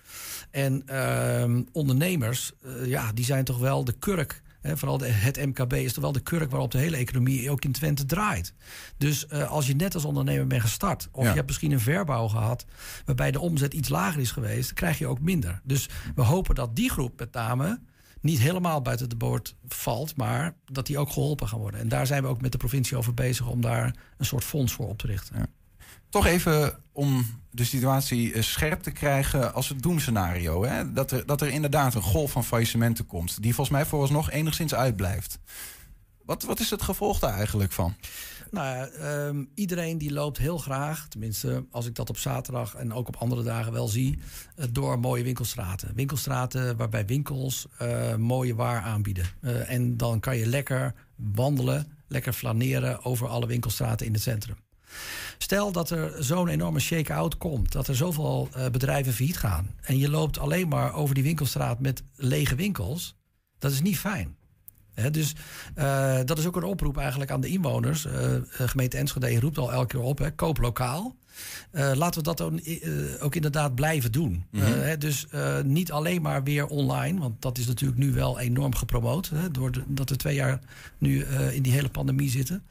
[0.51, 4.43] En uh, ondernemers, uh, ja, die zijn toch wel de kurk...
[4.61, 7.65] He, vooral de, het MKB is toch wel de kurk waarop de hele economie ook
[7.65, 8.55] in Twente draait.
[8.97, 11.29] Dus uh, als je net als ondernemer bent gestart, of ja.
[11.29, 12.65] je hebt misschien een verbouw gehad
[13.05, 15.61] waarbij de omzet iets lager is geweest, dan krijg je ook minder.
[15.65, 17.81] Dus we hopen dat die groep met name
[18.21, 21.81] niet helemaal buiten de boord valt, maar dat die ook geholpen gaan worden.
[21.81, 24.73] En daar zijn we ook met de provincie over bezig om daar een soort fonds
[24.73, 25.39] voor op te richten.
[25.39, 25.47] Ja.
[26.11, 30.65] Toch even om de situatie scherp te krijgen als het doemscenario.
[30.65, 30.93] Hè?
[30.93, 33.43] Dat, er, dat er inderdaad een golf van faillissementen komt.
[33.43, 35.39] Die volgens mij vooralsnog enigszins uitblijft.
[36.25, 37.95] Wat, wat is het gevolg daar eigenlijk van?
[38.51, 43.09] Nou, um, iedereen die loopt heel graag, tenminste als ik dat op zaterdag en ook
[43.09, 44.19] op andere dagen wel zie,
[44.57, 45.95] uh, door mooie winkelstraten.
[45.95, 49.27] Winkelstraten waarbij winkels uh, mooie waar aanbieden.
[49.67, 54.57] En dan kan je lekker wandelen, lekker flaneren over alle winkelstraten in het centrum.
[55.39, 59.75] Stel dat er zo'n enorme shake-out komt, dat er zoveel uh, bedrijven failliet gaan.
[59.81, 63.17] En je loopt alleen maar over die winkelstraat met lege winkels.
[63.59, 64.37] Dat is niet fijn.
[65.11, 65.35] Dus
[65.79, 68.07] uh, dat is ook een oproep eigenlijk aan de inwoners.
[68.07, 68.13] Uh,
[68.49, 71.17] gemeente Enschede roept al elke keer op, hè, koop lokaal.
[71.73, 74.45] Uh, laten we dat uh, ook inderdaad blijven doen.
[74.51, 74.73] Mm -hmm.
[74.73, 75.27] uh, dus
[75.65, 79.31] niet alleen maar weer online, want dat is natuurlijk nu wel enorm gepromoot.
[79.35, 80.61] Hè, doordat we twee jaar
[80.99, 82.63] nu in die hele pandemie zitten.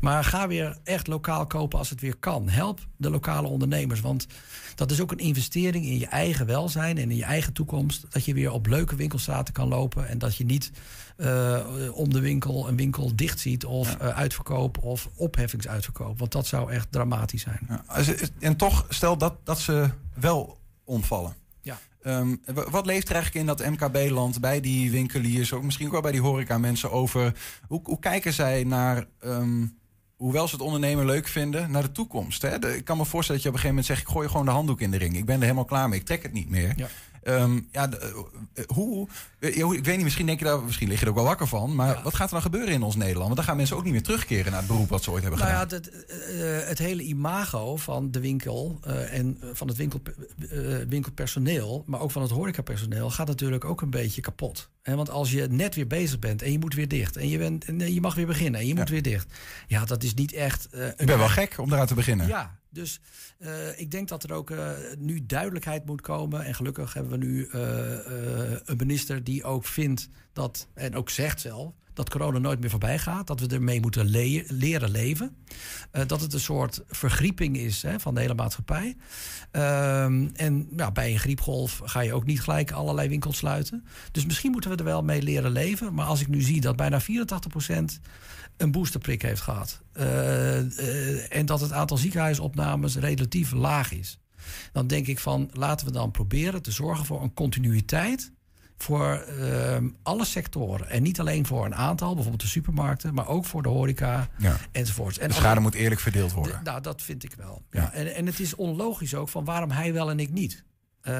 [0.00, 2.48] Maar ga weer echt lokaal kopen als het weer kan.
[2.48, 4.26] Help de lokale ondernemers, want
[4.74, 8.06] dat is ook een investering in je eigen welzijn en in je eigen toekomst.
[8.10, 10.70] Dat je weer op leuke winkelstraten kan lopen en dat je niet
[11.92, 14.12] om de winkel een winkel dicht ziet of ja.
[14.12, 16.18] uitverkoop of opheffingsuitverkoop.
[16.18, 17.60] Want dat zou echt dramatisch zijn.
[17.68, 17.84] Ja,
[18.38, 21.34] en toch, stel dat, dat ze wel omvallen.
[21.60, 21.78] Ja.
[22.06, 26.00] Um, wat leeft er eigenlijk in dat MKB-land bij die winkeliers, ook misschien ook wel
[26.00, 27.34] bij die horeca-mensen over
[27.68, 29.78] hoe, hoe kijken zij naar, um,
[30.16, 32.42] hoewel ze het ondernemen leuk vinden, naar de toekomst?
[32.42, 32.58] Hè?
[32.58, 34.44] De, ik kan me voorstellen dat je op een gegeven moment zegt: ik gooi gewoon
[34.44, 35.16] de handdoek in de ring.
[35.16, 35.98] Ik ben er helemaal klaar mee.
[35.98, 36.72] Ik trek het niet meer.
[36.76, 36.88] Ja.
[37.28, 39.08] Um, ja, de, uh, hoe,
[39.38, 41.46] uh, ik weet niet, misschien denk je daar, misschien lig je er ook wel wakker
[41.46, 41.74] van.
[41.74, 42.02] Maar ja.
[42.02, 43.24] wat gaat er dan gebeuren in ons Nederland?
[43.24, 45.40] Want dan gaan mensen ook niet meer terugkeren naar het beroep wat ze ooit hebben
[45.40, 45.68] nou gedaan.
[45.68, 50.00] Ja, het, uh, het hele imago van de winkel en van het winkel,
[50.88, 54.70] winkelpersoneel, maar ook van het horecapersoneel, gaat natuurlijk ook een beetje kapot.
[54.82, 57.38] He, want als je net weer bezig bent en je moet weer dicht en je,
[57.38, 58.78] bent, en je mag weer beginnen en je ja.
[58.80, 59.32] moet weer dicht.
[59.66, 60.68] Ja, dat is niet echt.
[60.96, 62.26] ik ben wel gek om eraan te beginnen.
[62.26, 63.00] Ja, dus
[63.38, 66.44] uh, ik denk dat er ook uh, nu duidelijkheid moet komen.
[66.44, 67.60] En gelukkig hebben we nu uh,
[68.64, 72.98] een minister die ook vindt dat, en ook zegt zelf, dat corona nooit meer voorbij
[72.98, 73.26] gaat.
[73.26, 75.36] Dat we ermee moeten le leren leven.
[76.06, 78.96] dat het een soort vergrieping is hè, van de hele maatschappij.
[79.52, 83.84] Um, en ja, bij een griepgolf ga je ook niet gelijk allerlei winkels sluiten.
[84.12, 85.94] Dus misschien moeten we er wel mee leren leven.
[85.94, 87.04] Maar als ik nu zie dat bijna 84%
[88.56, 89.80] een boosterprik heeft gehad.
[89.96, 94.18] Uh, uh, en dat het aantal ziekenhuisopnames relatief laag is.
[94.72, 98.32] Dan denk ik van laten we dan proberen te zorgen voor een continuïteit
[98.78, 100.90] voor uh, alle sectoren.
[100.90, 104.56] En niet alleen voor een aantal, bijvoorbeeld de supermarkten, maar ook voor de horeca ja.
[104.72, 105.18] enzovoorts.
[105.18, 106.60] En de schade moet eerlijk verdeeld worden.
[106.64, 107.62] Nou, dat vind ik wel.
[107.70, 107.80] Ja.
[107.80, 107.92] ja.
[107.92, 110.64] En, en het is onlogisch ook van waarom hij wel en ik niet.
[111.08, 111.14] Uh,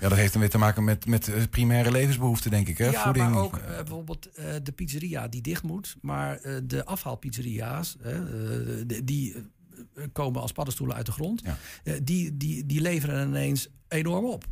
[0.00, 2.78] ja, dat heeft dan weer te maken met, met primaire levensbehoeften, denk ik.
[2.78, 2.88] Hè?
[2.88, 3.30] Ja, Voeding.
[3.30, 4.28] maar ook uh, bijvoorbeeld
[4.62, 5.96] de pizzeria die dicht moet.
[6.00, 7.96] Maar de afhaalpizzeria's,
[9.04, 9.36] die
[10.12, 11.42] komen als paddenstoelen uit de grond.
[11.44, 11.98] Ja.
[12.02, 14.44] die, die, die leveren ineens enorm op.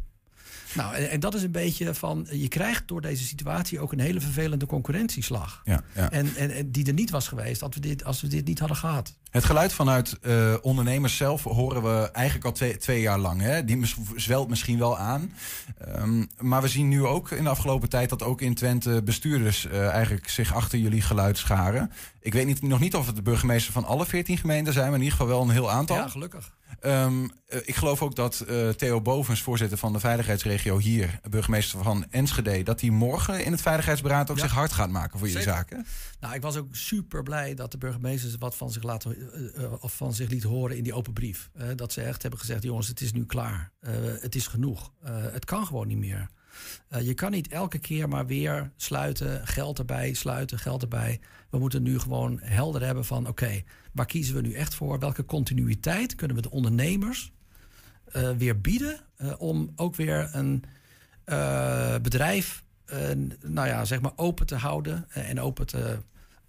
[0.74, 2.26] Nou, en, en, dat is een beetje van.
[2.30, 5.60] Je krijgt door deze situatie ook een hele vervelende concurrentieslag.
[5.64, 6.10] Ja, ja.
[6.10, 8.58] En, en, en, die er niet was geweest als we dit, als we dit niet
[8.58, 9.14] hadden gehad.
[9.30, 13.40] Het geluid vanuit uh, ondernemers zelf horen we eigenlijk al twee, twee jaar lang.
[13.40, 13.64] Hè?
[13.64, 15.32] Die zwelt misschien wel aan.
[15.96, 19.66] Um, maar we zien nu ook in de afgelopen tijd dat ook in Twente bestuurders
[19.66, 21.92] uh, eigenlijk zich achter jullie geluid scharen.
[22.20, 24.98] Ik weet niet, nog niet of het de burgemeester van alle 14 gemeenten zijn, maar
[24.98, 25.96] in ieder geval wel een heel aantal.
[25.96, 26.52] Ja, gelukkig.
[26.86, 27.28] Um, uh,
[27.64, 32.62] ik geloof ook dat uh, Theo Bovens, voorzitter van de veiligheidsregio hier, burgemeester van Enschede,
[32.62, 34.42] dat hij morgen in het veiligheidsberaad ook ja.
[34.42, 35.86] zich hard gaat maken voor jullie zaken.
[36.20, 39.16] Nou, ik was ook super blij dat de burgemeesters wat van zich, laten,
[39.56, 41.50] uh, of van zich liet horen in die open brief.
[41.74, 43.70] dat ze echt hebben gezegd: jongens, het is nu klaar.
[44.20, 44.92] het is genoeg.
[45.32, 46.28] het kan gewoon niet meer.
[47.00, 51.20] Je kan niet elke keer maar weer sluiten, geld erbij, sluiten, geld erbij.
[51.50, 53.64] We moeten nu gewoon helder hebben van oké, okay,
[53.98, 54.98] waar kiezen we nu echt voor?
[54.98, 57.32] Welke continuïteit kunnen we de ondernemers
[58.16, 60.64] uh, weer bieden uh, om ook weer een
[62.02, 62.62] bedrijf,
[63.44, 65.98] nou ja, zeg maar open te houden en open te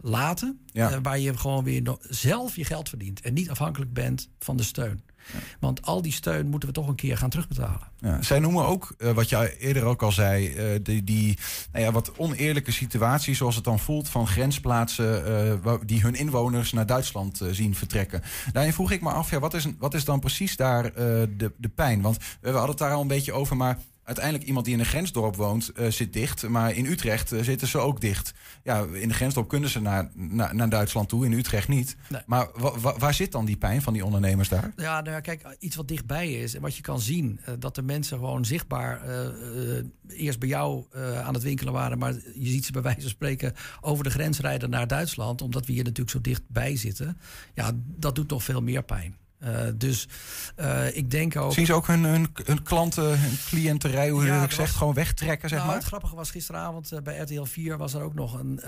[0.02, 1.02] laten, ja.
[1.02, 5.02] waar je gewoon weer zelf je geld verdient en niet afhankelijk bent van de steun.
[5.34, 5.40] Ja.
[5.60, 7.88] Want al die steun moeten we toch een keer gaan terugbetalen.
[7.98, 11.38] Ja, zij noemen ook, uh, wat je eerder ook al zei, uh, die, die
[11.72, 15.28] nou ja, wat oneerlijke situatie, zoals het dan voelt, van grensplaatsen
[15.66, 18.22] uh, die hun inwoners naar Duitsland zien vertrekken.
[18.52, 21.70] Daarin vroeg ik me af, ja, wat, is, wat is dan precies daar de, de
[21.70, 22.02] pijn?
[22.02, 23.78] Want we hadden het daar al een beetje over, maar
[24.10, 26.48] uiteindelijk iemand die in een grensdorp woont, uh, zit dicht.
[26.48, 28.34] Maar in Utrecht uh, zitten ze ook dicht.
[28.64, 31.96] Ja, in de grensdorp kunnen ze naar, naar, naar Duitsland toe, in Utrecht niet.
[32.10, 32.22] Nee.
[32.26, 34.72] Maar wa, wa, waar zit dan die pijn van die ondernemers daar?
[34.76, 37.76] Ja, nou ja, kijk, iets wat dichtbij is en wat je kan zien, uh, dat
[37.76, 39.02] de mensen gewoon zichtbaar
[40.08, 40.86] eerst bij jou
[41.24, 44.40] aan het winkelen waren, maar je ziet ze bij wijze van spreken over de grens
[44.40, 47.18] rijden naar Duitsland, omdat we hier natuurlijk zo dichtbij zitten.
[47.54, 49.16] Ja, dat doet nog veel meer pijn.
[49.44, 50.08] Uh, dus
[50.60, 51.54] uh, ik denk ook.
[51.54, 55.50] Zien ze ook hun, hun, hun klanten, hun cliënterij, hoe ja, je zegt, gewoon wegtrekken,
[55.50, 55.80] zeg nou, maar?
[55.80, 58.60] Het grappige was gisteravond uh, bij RTL 4 was er ook nog een,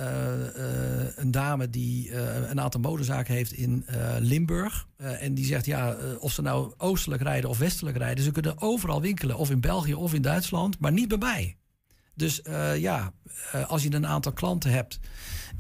[1.16, 2.16] een dame die
[2.50, 3.86] een aantal modezaken heeft in
[4.20, 4.88] Limburg.
[4.98, 9.02] en die zegt, ja, of ze nou oostelijk rijden of westelijk rijden, ze kunnen overal
[9.02, 11.58] winkelen, of in België of in Duitsland, maar niet bij mij.
[12.14, 12.42] Dus
[12.78, 13.14] ja,
[13.68, 15.00] als je een aantal klanten hebt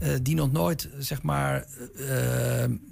[0.01, 1.65] uh, die nog nooit, zeg maar,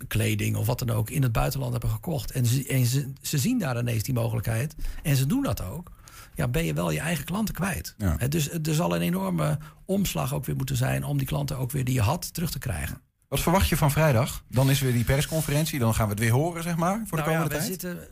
[0.08, 2.32] kleding of wat dan ook in het buitenland hebben gekocht.
[2.32, 4.76] En, ze, en ze, ze, zien daar ineens die mogelijkheid.
[5.04, 5.92] En ze doen dat ook.
[6.36, 7.96] Ja, ben je wel je eigen klanten kwijt.
[7.98, 8.28] Ja.
[8.28, 11.84] dus er zal een enorme omslag ook weer moeten zijn om die klanten ook weer
[11.84, 13.02] die je had terug te krijgen.
[13.28, 14.44] Wat verwacht je van vrijdag?
[14.50, 15.80] Dan is weer die persconferentie.
[15.80, 17.72] Dan gaan we het weer horen, zeg maar, voor de nou komende ja, tijd.
[17.72, 18.08] Zitten,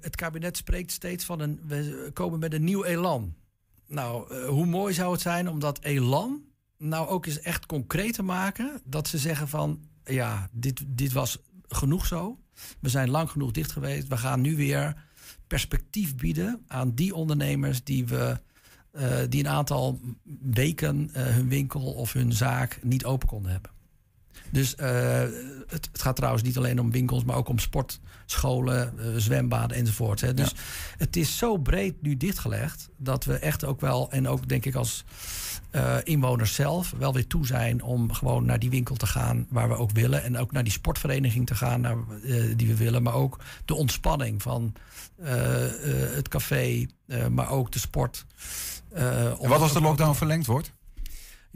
[0.00, 1.60] het kabinet spreekt steeds van een...
[1.66, 3.34] We komen met een nieuw elan.
[3.86, 6.42] Nou, uh, hoe mooi zou het zijn om dat elan
[6.78, 8.80] nou ook eens echt concreet te maken.
[8.84, 12.38] Dat ze zeggen van, ja, dit, dit was genoeg zo.
[12.80, 14.08] We zijn lang genoeg dicht geweest.
[14.08, 15.04] We gaan nu weer
[15.46, 18.44] perspectief bieden aan die ondernemers die we...
[18.92, 20.00] Uh, die een aantal
[20.40, 23.70] weken uh, hun winkel of hun zaak niet open konden hebben.
[24.50, 25.20] Dus uh,
[25.66, 30.20] het, het, gaat trouwens niet alleen om winkels, maar ook om sportscholen, zwembaden enzovoort.
[30.20, 30.34] Hè.
[30.34, 30.56] Dus ja.
[30.96, 34.74] het is zo breed nu dichtgelegd dat we echt ook wel, en ook denk ik
[34.74, 35.04] als
[35.72, 39.68] uh, inwoners zelf, wel weer toe zijn om gewoon naar die winkel te gaan waar
[39.68, 40.22] we ook willen.
[40.22, 41.96] En ook naar die sportvereniging te gaan naar,
[42.56, 43.02] die we willen.
[43.02, 44.72] Maar ook de ontspanning van
[46.14, 46.86] het café,
[47.30, 48.26] maar ook de sport.
[48.92, 50.72] en wat als de lockdown verlengd wordt?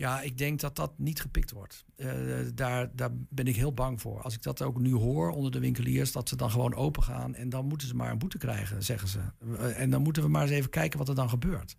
[0.00, 1.84] Ja, ik denk dat dat niet gepikt wordt.
[1.96, 2.12] Uh,
[2.54, 4.22] daar, daar ben ik heel bang voor.
[4.22, 7.34] Als ik dat ook nu hoor onder de winkeliers, dat ze dan gewoon open gaan
[7.34, 9.18] en dan moeten ze maar een boete krijgen, zeggen ze.
[9.44, 11.76] Uh, en dan moeten we maar eens even kijken wat er dan gebeurt.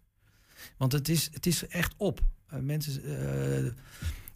[0.77, 2.21] Want het is, het is echt op.
[2.53, 3.01] Uh, mensen,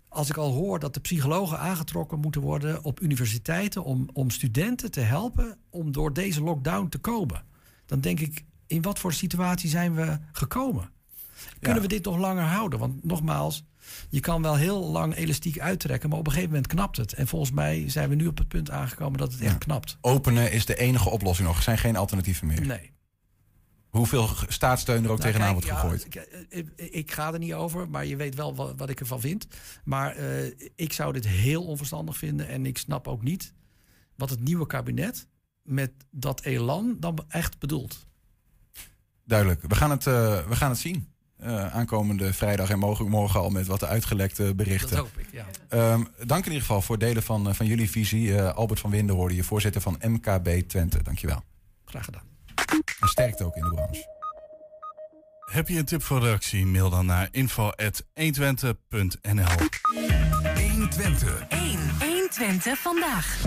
[0.07, 4.91] als ik al hoor dat de psychologen aangetrokken moeten worden op universiteiten om, om studenten
[4.91, 7.43] te helpen om door deze lockdown te komen,
[7.85, 10.89] dan denk ik, in wat voor situatie zijn we gekomen?
[11.59, 11.87] Kunnen ja.
[11.87, 12.79] we dit nog langer houden?
[12.79, 13.63] Want nogmaals,
[14.09, 17.13] je kan wel heel lang elastiek uittrekken, maar op een gegeven moment knapt het.
[17.13, 19.97] En volgens mij zijn we nu op het punt aangekomen dat het echt knapt.
[20.01, 21.57] Openen is de enige oplossing nog.
[21.57, 22.65] Er zijn geen alternatieven meer.
[22.65, 22.94] Nee.
[23.95, 26.07] Hoeveel staatssteun er ook nou, tegenaan kijk, wordt gegooid?
[26.09, 29.19] Ja, ik, ik, ga er niet over, maar je weet wel wat, wat ik ervan
[29.19, 29.47] vind.
[29.83, 32.47] Maar uh, ik zou dit heel onverstandig vinden.
[32.47, 33.53] En ik snap ook niet
[34.15, 35.27] wat het nieuwe kabinet
[35.61, 38.05] met dat elan dan echt bedoelt.
[39.23, 39.61] Duidelijk.
[39.67, 41.13] We gaan het, uh, we gaan het zien.
[41.43, 44.89] Uh, aankomende vrijdag en mogelijk morgen al met wat uitgelekte berichten.
[44.89, 45.45] Dat hoop ik, ja.
[45.93, 48.41] Um, dank in ieder geval voor delen van, van jullie visie.
[48.41, 51.03] Albert van Winden hoorde je, voorzitter van MKB Twente.
[51.03, 51.43] Dankjewel.
[51.85, 52.34] Graag gedaan.
[53.15, 54.05] Sterkte ook in de branche.
[55.51, 56.65] Heb je een tip voor reactie?
[56.65, 59.45] Mail dan naar info.120.nl
[60.71, 61.47] 120.
[61.47, 61.79] 1.
[61.99, 63.43] 120 vandaag.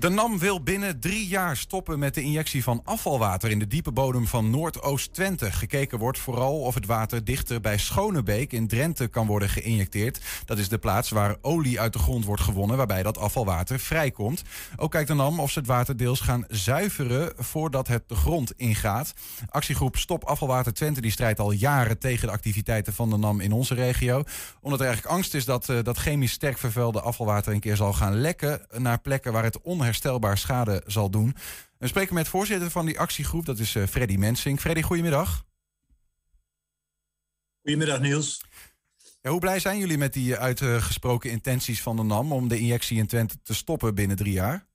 [0.00, 3.92] De NAM wil binnen drie jaar stoppen met de injectie van afvalwater in de diepe
[3.92, 5.52] bodem van Noordoost-Twente.
[5.52, 10.20] Gekeken wordt vooral of het water dichter bij Schonebeek in Drenthe kan worden geïnjecteerd.
[10.44, 14.42] Dat is de plaats waar olie uit de grond wordt gewonnen, waarbij dat afvalwater vrijkomt.
[14.76, 18.52] Ook kijkt de NAM of ze het water deels gaan zuiveren voordat het de grond
[18.56, 19.14] ingaat.
[19.48, 23.52] Actiegroep Stop Afvalwater Twente die strijdt al jaren tegen de activiteiten van de NAM in
[23.52, 24.22] onze regio.
[24.60, 27.92] Omdat er eigenlijk angst is dat, uh, dat chemisch sterk vervuilde afvalwater een keer zal
[27.92, 31.36] gaan lekken naar plekken waar het onherstelbaar onherstelbaar schade zal doen.
[31.78, 34.60] We spreken met voorzitter van die actiegroep, dat is uh, Freddy Mensing.
[34.60, 35.44] Freddy, goedemiddag.
[37.62, 38.44] Goedemiddag Niels.
[39.20, 42.98] Ja, hoe blij zijn jullie met die uitgesproken intenties van de NAM om de injectie
[42.98, 44.68] in Twente te stoppen binnen drie jaar?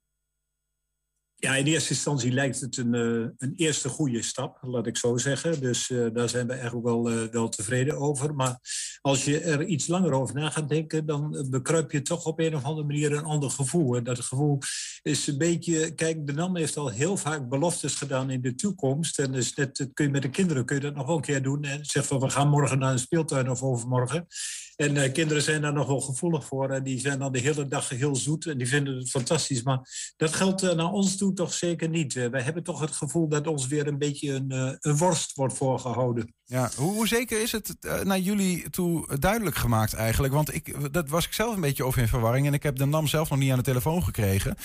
[1.38, 5.17] Ja, in eerste instantie lijkt het een, uh, een eerste goede stap, laat ik zo
[5.17, 5.62] zeggen.
[5.62, 8.36] Dus uh, daar zijn we eigenlijk wel, uh, wel tevreden over.
[8.36, 8.60] Maar
[9.02, 12.56] als je er iets langer over na gaat denken, dan bekruip je toch op een
[12.56, 13.95] of andere manier een ander gevoel.
[13.95, 14.60] En dat gevoel
[15.02, 15.93] is een beetje.
[15.93, 19.19] Kijk, de NAM heeft al heel vaak beloftes gedaan in de toekomst.
[19.19, 21.43] En dus net, kun je met de kinderen kun je dat nog wel een keer
[21.43, 21.63] doen.
[21.63, 24.28] En zeg van we gaan morgen naar een speeltuin of overmorgen.
[24.76, 26.70] En uh, kinderen zijn daar nog wel gevoelig voor.
[26.70, 29.64] En die zijn dan de hele dag heel zoet en die vinden het fantastisch.
[29.64, 32.14] Maar dat geldt uh, naar ons toe toch zeker niet.
[32.14, 36.34] Wij hebben toch het gevoel dat ons weer een beetje een, een worst wordt voorgehouden.
[36.44, 40.34] Ja, hoe, hoe zeker is het naar jullie toe duidelijk gemaakt eigenlijk?
[40.34, 42.48] Want ik, dat was ik zelf een beetje over in verwarring.
[42.48, 44.56] En ik heb de NAM zelf nog niet aan de telefoon gekregen.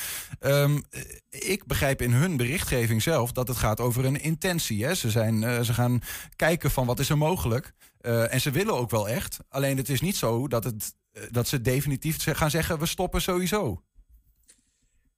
[0.41, 0.83] Um,
[1.31, 4.85] ik begrijp in hun berichtgeving zelf dat het gaat over een intentie.
[4.85, 4.95] Hè?
[4.95, 6.01] Ze, zijn, ze gaan
[6.37, 7.73] kijken van wat is er mogelijk.
[8.03, 9.39] Uh, en ze willen ook wel echt.
[9.49, 10.95] Alleen het is niet zo dat, het,
[11.31, 13.83] dat ze definitief gaan zeggen: we stoppen sowieso.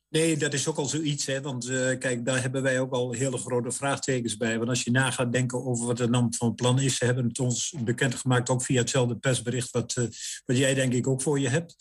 [0.08, 1.26] Nee, dat is ook al zoiets.
[1.26, 1.40] Hè?
[1.40, 4.56] Want uh, kijk, daar hebben wij ook al hele grote vraagtekens bij.
[4.56, 7.24] Want als je na gaat denken over wat de NAM van plan is, ze hebben
[7.24, 9.94] het ons bekendgemaakt, ook via hetzelfde persbericht, wat,
[10.44, 11.76] wat jij denk ik ook voor je hebt.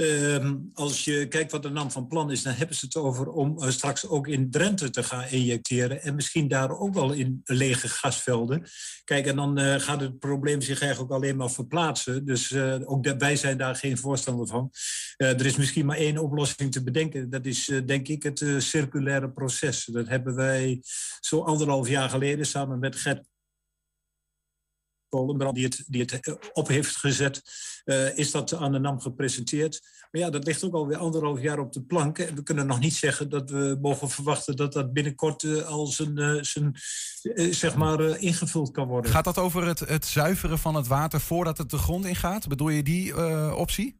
[0.00, 3.28] Uh, als je kijkt wat de NAM van plan is, dan hebben ze het over
[3.28, 6.02] om uh, straks ook in Drenthe te gaan injecteren.
[6.02, 8.62] En misschien daar ook wel in lege gasvelden.
[9.04, 12.24] Kijk, en dan uh, gaat het probleem zich eigenlijk alleen maar verplaatsen.
[12.24, 14.70] Dus uh, ook wij zijn daar geen voorstander van.
[15.16, 17.30] er is misschien maar één oplossing te bedenken.
[17.30, 19.84] Dat is denk ik het circulaire proces.
[19.84, 20.82] Dat hebben wij
[21.20, 23.29] zo anderhalf jaar geleden samen met Gert
[25.10, 27.42] Kolenbrand die het, die het op heeft gezet,
[28.14, 29.80] is dat aan de NAM gepresenteerd.
[30.10, 32.18] Maar ja, dat ligt ook alweer anderhalf jaar op de plank.
[32.18, 36.44] En we kunnen nog niet zeggen dat we mogen verwachten dat dat binnenkort al zijn,
[36.44, 36.74] zijn
[37.52, 39.10] zeg maar, ingevuld kan worden.
[39.10, 42.48] Gaat dat over het, het zuiveren van het water voordat het de grond ingaat?
[42.48, 43.16] Bedoel je die
[43.56, 43.99] optie?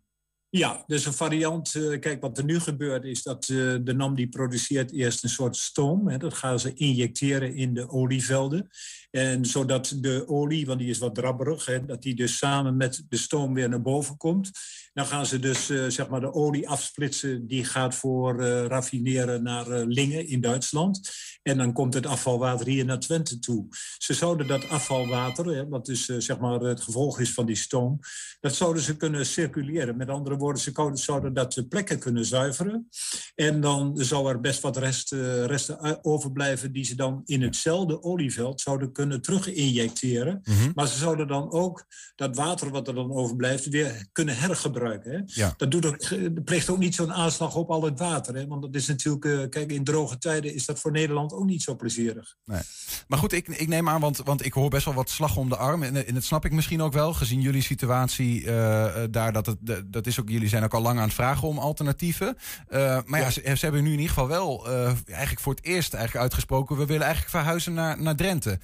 [0.52, 1.70] Ja, dus een variant.
[2.00, 6.08] kijk, wat er nu gebeurt is dat de NAM die produceert eerst een soort stoom.
[6.08, 8.68] Hè, dat gaan ze injecteren in de olievelden.
[9.10, 13.02] En zodat de olie, want die is wat drabberig, hè, dat die dus samen met
[13.08, 14.50] de stoom weer naar boven komt.
[14.92, 17.46] Dan gaan ze dus uh, zeg maar de olie afsplitsen.
[17.46, 21.10] Die gaat voor uh, raffineren naar uh, Lingen in Duitsland.
[21.42, 23.66] En dan komt het afvalwater hier naar Twente toe.
[23.98, 27.98] Ze zouden dat afvalwater, hè, wat dus zeg maar het gevolg is van die stoom,
[28.40, 29.96] dat zouden ze kunnen circuleren.
[29.96, 32.88] Met andere woorden, ze zouden dat plekken kunnen zuiveren.
[33.34, 35.12] En dan zou er best wat rest,
[35.46, 40.40] resten overblijven die ze dan in hetzelfde olieveld zouden kunnen terug-injecteren.
[40.42, 40.72] Mm-hmm.
[40.74, 44.79] Maar ze zouden dan ook dat water wat er dan overblijft weer kunnen hergebruiken.
[44.86, 45.18] Hè?
[45.26, 45.54] Ja.
[45.56, 45.98] Dat doet ook,
[46.44, 48.34] pleegt ook niet zo'n aanslag op al het water.
[48.34, 48.46] Hè?
[48.46, 51.62] Want dat is natuurlijk, uh, kijk, in droge tijden is dat voor Nederland ook niet
[51.62, 52.36] zo plezierig.
[52.44, 52.60] Nee.
[53.08, 55.48] Maar goed, ik, ik neem aan, want, want ik hoor best wel wat slag om
[55.48, 55.82] de arm.
[55.82, 59.32] En, en dat snap ik misschien ook wel, gezien jullie situatie uh, daar.
[59.32, 62.36] Dat, het, dat is ook, jullie zijn ook al lang aan het vragen om alternatieven.
[62.68, 64.68] Uh, maar ja, Ze, ze, hebben nu in ieder geval wel
[65.06, 66.76] eigenlijk voor het eerst eigenlijk uitgesproken...
[66.76, 68.58] we willen eigenlijk verhuizen naar, naar Drenthe.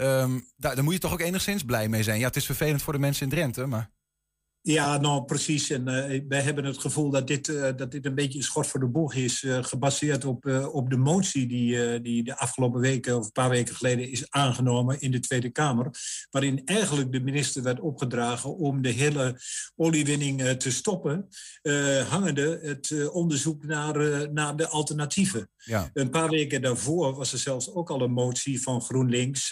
[0.00, 2.18] Um, daar, daar moet je toch ook enigszins blij mee zijn.
[2.18, 3.90] Ja, het is vervelend voor de mensen in Drenthe, maar...
[4.62, 5.70] Ja, nou precies.
[5.70, 8.66] En uh, wij hebben het gevoel dat dit, uh, dat dit een beetje een schot
[8.66, 9.42] voor de boeg is.
[9.42, 13.74] Uh, gebaseerd op, op de motie die, die de afgelopen weken of een paar weken
[13.74, 15.90] geleden is aangenomen in de Tweede Kamer.
[16.30, 19.40] Waarin eigenlijk de minister werd opgedragen om de hele
[19.76, 21.28] oliewinning te stoppen.
[22.08, 25.50] hangende het onderzoek naar, naar de alternatieven.
[25.56, 25.90] Ja.
[25.92, 29.48] Een paar weken daarvoor was er zelfs ook al een motie van GroenLinks.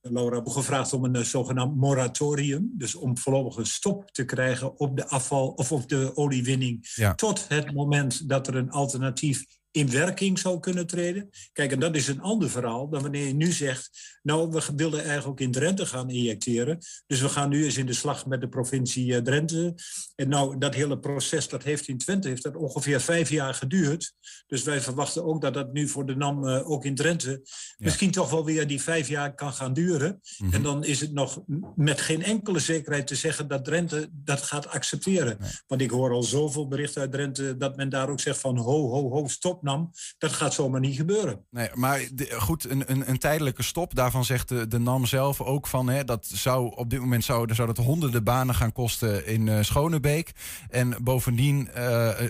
[0.00, 2.70] Laura gevraagd om een eh, zogenaamd moratorium.
[2.74, 6.86] Dus om voorlopig een stop te krijgen op de afval of op de oliewinning.
[7.16, 11.30] Tot het moment dat er een alternatief in werking zou kunnen treden.
[11.52, 14.18] Kijk, en dat is een ander verhaal dan wanneer je nu zegt...
[14.22, 16.78] nou, we willen eigenlijk ook in Drenthe gaan injecteren.
[17.06, 19.74] Dus we gaan nu eens in de slag met de provincie eh, Drenthe.
[20.14, 24.12] En nou, dat hele proces, dat heeft in Twente heeft dat ongeveer vijf jaar geduurd.
[24.46, 27.42] Dus wij verwachten ook dat dat nu voor de NAM uh, ook in Drenthe...
[27.78, 30.20] misschien toch wel weer die vijf jaar kan gaan duren.
[30.38, 30.54] Mhm.
[30.54, 31.42] En dan is het nog
[31.74, 33.48] met geen enkele zekerheid te zeggen...
[33.48, 35.38] dat Drenthe dat gaat accepteren.
[35.66, 37.56] Want ik hoor al zoveel berichten uit Drenthe...
[37.56, 40.96] dat men daar ook zegt van ho, ho, ho, stop nam, dat gaat zomaar niet
[40.96, 41.44] gebeuren.
[41.50, 45.66] Nee, maar goed, een, een, een, tijdelijke stop, daarvan zegt de, de NAM zelf ook
[45.66, 49.46] van, hè, dat zou op dit moment zou, zou dat honderden banen gaan kosten in
[49.46, 50.32] uh, Schonebeek.
[50.68, 51.74] En bovendien uh,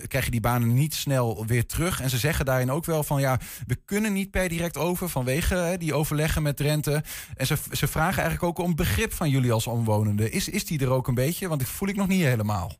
[0.07, 2.01] krijg je die banen niet snel weer terug.
[2.01, 5.55] En ze zeggen daarin ook wel van, ja, we kunnen niet per direct over vanwege
[5.55, 7.03] hè, die overleggen met Drenthe.
[7.35, 10.31] En ze, ze vragen eigenlijk ook om begrip van jullie als omwonenden.
[10.31, 11.47] Is, is die er ook een beetje?
[11.47, 12.77] Want ik voel ik nog niet helemaal.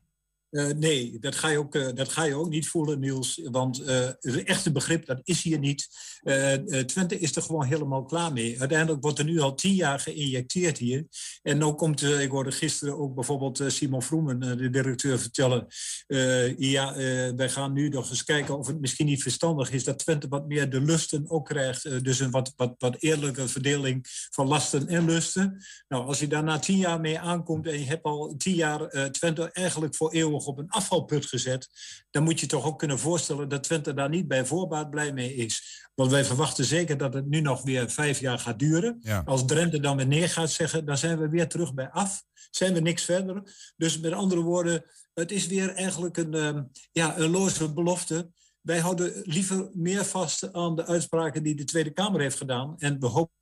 [0.50, 3.40] Uh, nee, dat ga, je ook, uh, dat ga je ook niet voelen, Niels.
[3.50, 3.86] Want uh,
[4.20, 5.88] het echte begrip, dat is hier niet.
[6.86, 8.60] Twente is er gewoon helemaal klaar mee.
[8.60, 11.06] Uiteindelijk wordt er nu al tien jaar geïnjecteerd hier.
[11.42, 15.66] En nu komt, ik hoorde gisteren ook bijvoorbeeld Simon Vroemen, de directeur, vertellen...
[16.56, 16.94] ja,
[17.36, 19.84] wij gaan nu nog eens kijken of het misschien niet verstandig is...
[19.84, 22.04] dat Twente wat meer de lusten ook krijgt.
[22.04, 25.64] dus een wat, wat, wat eerlijke verdeling van lasten en lusten.
[25.88, 29.10] Nou, als je daar na tien jaar mee aankomt en je hebt al tien jaar
[29.10, 31.68] Twente eigenlijk voor eeuwig op een afvalput gezet,
[32.10, 35.34] dan moet je toch ook kunnen voorstellen dat Twente daar niet bij voorbaat blij mee
[35.34, 35.88] is.
[35.94, 39.00] Want wij verwachten zeker dat het nu nog weer vijf jaar gaat duren.
[39.24, 42.22] Als Drenthe dan weer neer gaat zeggen, dan zijn we weer terug bij af.
[42.50, 43.42] Zijn we niks verder.
[43.76, 46.60] Dus met andere woorden, het is weer eigenlijk een, uh,
[46.92, 48.30] ja, een loze belofte.
[48.60, 52.74] Wij houden liever meer vast aan de uitspraken die de Tweede Kamer heeft gedaan.
[52.78, 53.38] En we hopen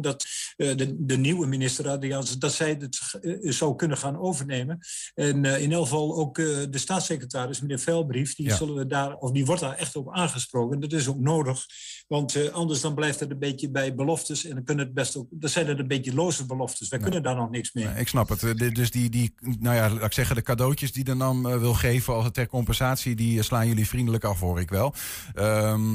[0.00, 0.26] dat
[0.56, 4.78] uh, de, de, nieuwe minister Adriaans, dat zij het uh, zou kunnen gaan overnemen.
[5.14, 8.56] En uh, in elk geval ook de staatssecretaris, meneer Velbrief, die, ja.
[8.56, 10.80] zullen we daar, of die wordt daar echt op aangesproken.
[10.80, 11.66] Dat is ook nodig,
[12.08, 14.44] want anders dan blijft het een beetje bij beloftes.
[14.44, 16.88] En dan kunnen het best ook, dan zijn het een beetje loze beloftes.
[16.88, 17.10] Wij nee.
[17.10, 17.84] kunnen daar nog niks mee.
[17.84, 18.40] Nee, ik snap het.
[18.74, 22.14] Dus die, die, nou ja, laat ik zeggen, de cadeautjes die de NAM wil geven
[22.14, 24.94] als ter compensatie, die slaan jullie vriendelijk af, hoor ik wel.
[25.34, 25.92] Um,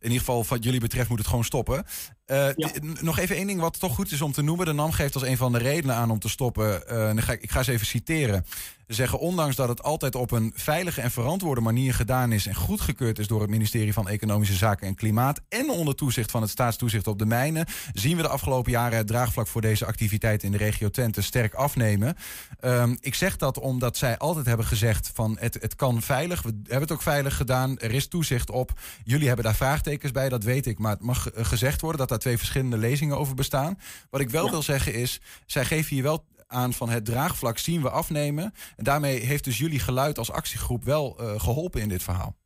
[0.00, 1.84] in ieder geval, wat jullie betreft, moet het gewoon stoppen.
[2.26, 2.70] Uh, ja.
[3.00, 4.66] Nog even één ding wat toch goed is om te noemen.
[4.66, 6.82] De NAM geeft als een van de redenen aan om te stoppen.
[6.90, 8.46] Uh, ik, ik ga eens even citeren.
[8.86, 12.54] Ze zeggen ondanks dat het altijd op een veilige en verantwoorde manier gedaan is en
[12.54, 16.50] goedgekeurd is door het ministerie van Economische Zaken en Klimaat en onder toezicht van het
[16.50, 20.50] staatstoezicht op de mijnen, zien we de afgelopen jaren het draagvlak voor deze activiteit in
[20.50, 22.16] de regio Twente sterk afnemen.
[22.60, 26.42] Ehm, ik zeg dat omdat zij altijd hebben gezegd van het, het kan veilig.
[26.42, 27.78] We hebben het ook veilig gedaan.
[27.78, 28.80] Er is toezicht op.
[29.04, 30.78] Jullie hebben daar vraagtekens bij, dat weet ik.
[30.78, 33.78] Maar het mag eh, gezegd worden dat daar twee verschillende lezingen over bestaan.
[34.10, 37.82] Wat ik wel wil zeggen is, zij geven hier wel aan van het draagvlak zien
[37.82, 38.52] we afnemen.
[38.76, 42.36] En daarmee heeft dus jullie geluid als actiegroep wel uh, geholpen in dit verhaal.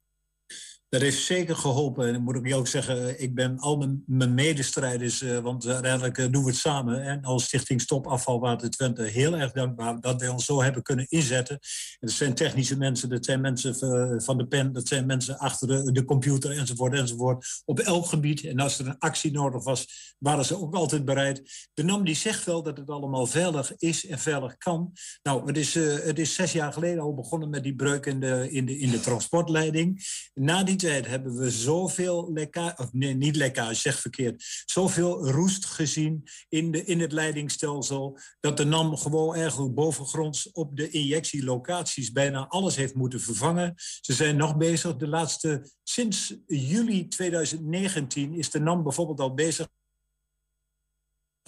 [0.91, 2.07] Dat heeft zeker geholpen.
[2.07, 6.26] En dan moet ik ook zeggen, ik ben al mijn, medestrijders, uh, want uiteindelijk uh,
[6.30, 7.03] doen we het samen.
[7.03, 11.07] En als Stichting Stop Afvalwater Twente heel erg dankbaar dat wij ons zo hebben kunnen
[11.09, 11.55] inzetten.
[11.55, 13.74] En dat zijn technische mensen, dat zijn mensen
[14.22, 17.62] van de pen, dat zijn mensen achter de, computer enzovoort enzovoort.
[17.64, 18.45] Op elk gebied.
[18.45, 21.68] En als er een actie nodig was, waren ze ook altijd bereid.
[21.74, 24.93] De NAM die zegt wel dat het allemaal veilig is en veilig kan.
[25.22, 28.51] Nou, het is, het is zes jaar geleden al begonnen met die breuk in de,
[28.51, 30.05] in de, in de transportleiding.
[30.34, 35.64] Na die tijd hebben we zoveel lekkage, of nee, niet lekkage, zeg verkeerd, zoveel roest
[35.64, 42.12] gezien in, de, in het leidingstelsel, dat de NAM gewoon eigenlijk bovengronds op de injectielocaties
[42.12, 43.74] bijna alles heeft moeten vervangen.
[44.01, 44.97] Ze zijn nog bezig.
[44.97, 49.68] De laatste, sinds juli 2019 is de NAM bijvoorbeeld al bezig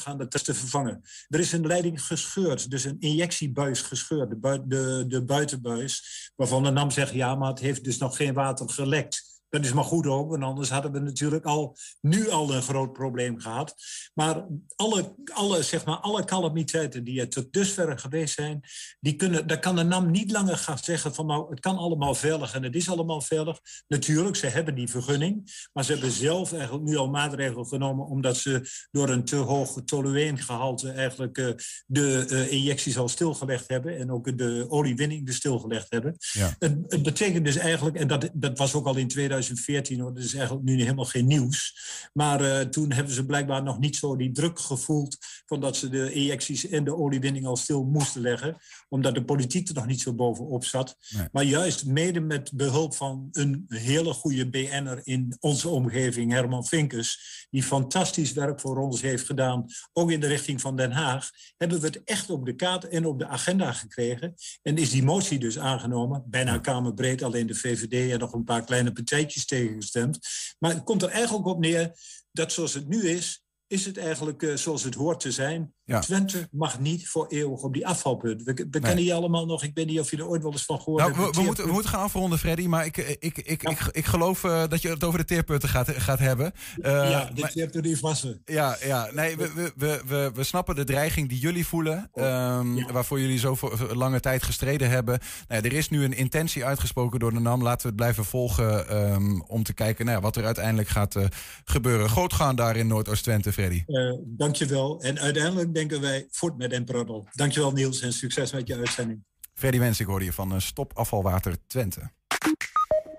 [0.03, 1.03] gaan de testen vervangen.
[1.29, 6.71] Er is een leiding gescheurd, dus een injectiebuis gescheurd, de, de, de buitenbuis, waarvan de
[6.71, 9.32] NAM zegt, ja, maar het heeft dus nog geen water gelekt.
[9.53, 12.93] Dat is maar goed ook, want anders hadden we natuurlijk al nu al een groot
[12.93, 13.75] probleem gehad.
[14.15, 14.47] Maar
[14.77, 18.61] alle, alle, zeg maar, alle calamiteiten die er tot dusver geweest zijn,
[19.01, 22.15] die kunnen, daar kan de NAM niet langer gaan zeggen van nou, het kan allemaal
[22.15, 23.61] veilig en het is allemaal veilig.
[23.89, 28.37] Natuurlijk, ze hebben die vergunning, maar ze hebben zelf eigenlijk nu al maatregelen genomen omdat
[28.37, 31.53] ze door een te hoog tolueengehalte eigenlijk uh,
[31.87, 36.17] de uh, injecties al stilgelegd hebben en ook de oliewinning er stilgelegd hebben.
[36.19, 36.55] Ja.
[36.59, 40.15] Het, het betekent dus eigenlijk, en dat, dat was ook al in 2000 2014, hoor,
[40.15, 41.77] dat is eigenlijk nu helemaal geen nieuws.
[42.13, 45.17] Maar uh, toen hebben ze blijkbaar nog niet zo die druk gevoeld
[45.47, 48.57] van dat ze de injecties en de oliewinning al stil moesten leggen,
[48.89, 50.97] omdat de politiek er nog niet zo bovenop zat.
[51.09, 51.29] Nee.
[51.33, 57.47] Maar juist mede met behulp van een hele goede BN'er in onze omgeving, Herman Vinkers,
[57.51, 61.81] die fantastisch werk voor ons heeft gedaan, ook in de richting van Den Haag, hebben
[61.81, 64.35] we het echt op de kaart en op de agenda gekregen.
[64.63, 68.65] En is die motie dus aangenomen, bijna kamerbreed, alleen de VVD en nog een paar
[68.65, 70.19] kleine partijtjes tegengestemd.
[70.59, 71.99] Maar het komt er eigenlijk op neer
[72.33, 75.75] dat zoals het nu is, is het eigenlijk uh, zoals het hoort te zijn.
[75.93, 76.01] Ja.
[76.01, 78.43] Twente mag niet voor eeuwig op die afvalpunt.
[78.43, 78.83] We, we nee.
[78.83, 79.63] kennen je allemaal nog.
[79.63, 81.35] Ik weet niet of je er ooit wel eens van gehoord nou, hebt.
[81.35, 82.67] We, we, moeten, we moeten gaan afronden, Freddy.
[82.67, 83.71] Maar ik, ik, ik, ik, ja.
[83.71, 86.53] ik, ik, geloof uh, dat je het over de teerpunten gaat, gaat hebben.
[86.79, 88.43] Uh, ja, dit maar, hebt er niet wassen.
[88.45, 92.11] Ja, ja nee, we, we, we, we, we snappen de dreiging die jullie voelen.
[92.15, 92.93] Um, ja.
[92.93, 95.19] Waarvoor jullie zo voor lange tijd gestreden hebben.
[95.49, 97.63] Nou, er is nu een intentie uitgesproken door de NAM.
[97.63, 101.25] Laten we het blijven volgen um, om te kijken nou, wat er uiteindelijk gaat uh,
[101.65, 102.09] gebeuren.
[102.09, 103.83] Groot gaan daar in Noordoost-Twente, Freddy.
[103.87, 105.01] Uh, dankjewel.
[105.01, 107.25] En uiteindelijk denken wij voort met Emperador.
[107.33, 109.25] Dankjewel Niels en succes met je uitzending.
[109.55, 112.11] Freddy Wensik hoorde je van Stop Afvalwater Twente.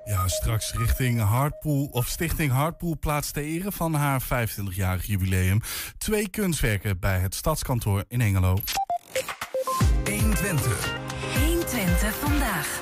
[0.06, 5.60] Ja, straks richting Hardpool of Stichting Hardpool plaatst te ere van haar 25-jarig jubileum
[5.98, 8.58] twee kunstwerken bij het stadskantoor in Hengelo.
[10.06, 10.98] 120.
[11.40, 12.82] 120 vandaag.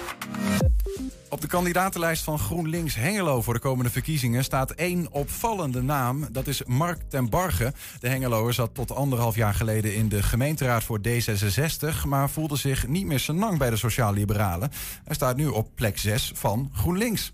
[1.29, 6.27] Op de kandidatenlijst van GroenLinks Hengelo voor de komende verkiezingen staat één opvallende naam.
[6.31, 7.73] Dat is Mark ten Barge.
[7.99, 12.87] De Hengeloer zat tot anderhalf jaar geleden in de gemeenteraad voor D66, maar voelde zich
[12.87, 14.71] niet meer senang bij de Sociaal-Liberalen.
[15.03, 17.33] Hij staat nu op plek 6 van GroenLinks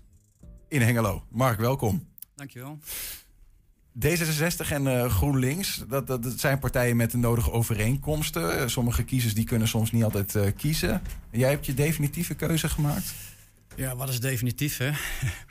[0.68, 1.22] in Hengelo.
[1.28, 2.06] Mark, welkom.
[2.34, 2.78] Dankjewel.
[4.06, 8.70] D66 en uh, GroenLinks, dat, dat, dat, zijn partijen met de nodige overeenkomsten.
[8.70, 11.02] Sommige kiezers die kunnen soms niet altijd uh, kiezen.
[11.30, 13.14] Jij hebt je definitieve keuze gemaakt?
[13.78, 14.90] Ja, wat is definitief, hè?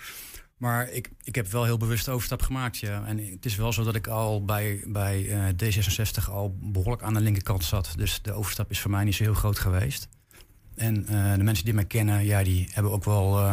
[0.63, 3.05] maar ik, ik heb wel heel bewust de overstap gemaakt, ja.
[3.05, 7.13] En het is wel zo dat ik al bij, bij uh, D66 al behoorlijk aan
[7.13, 7.93] de linkerkant zat.
[7.95, 10.07] Dus de overstap is voor mij niet zo heel groot geweest.
[10.75, 11.05] En
[11.37, 13.49] de mensen die mij kennen, ja, die hebben ook wel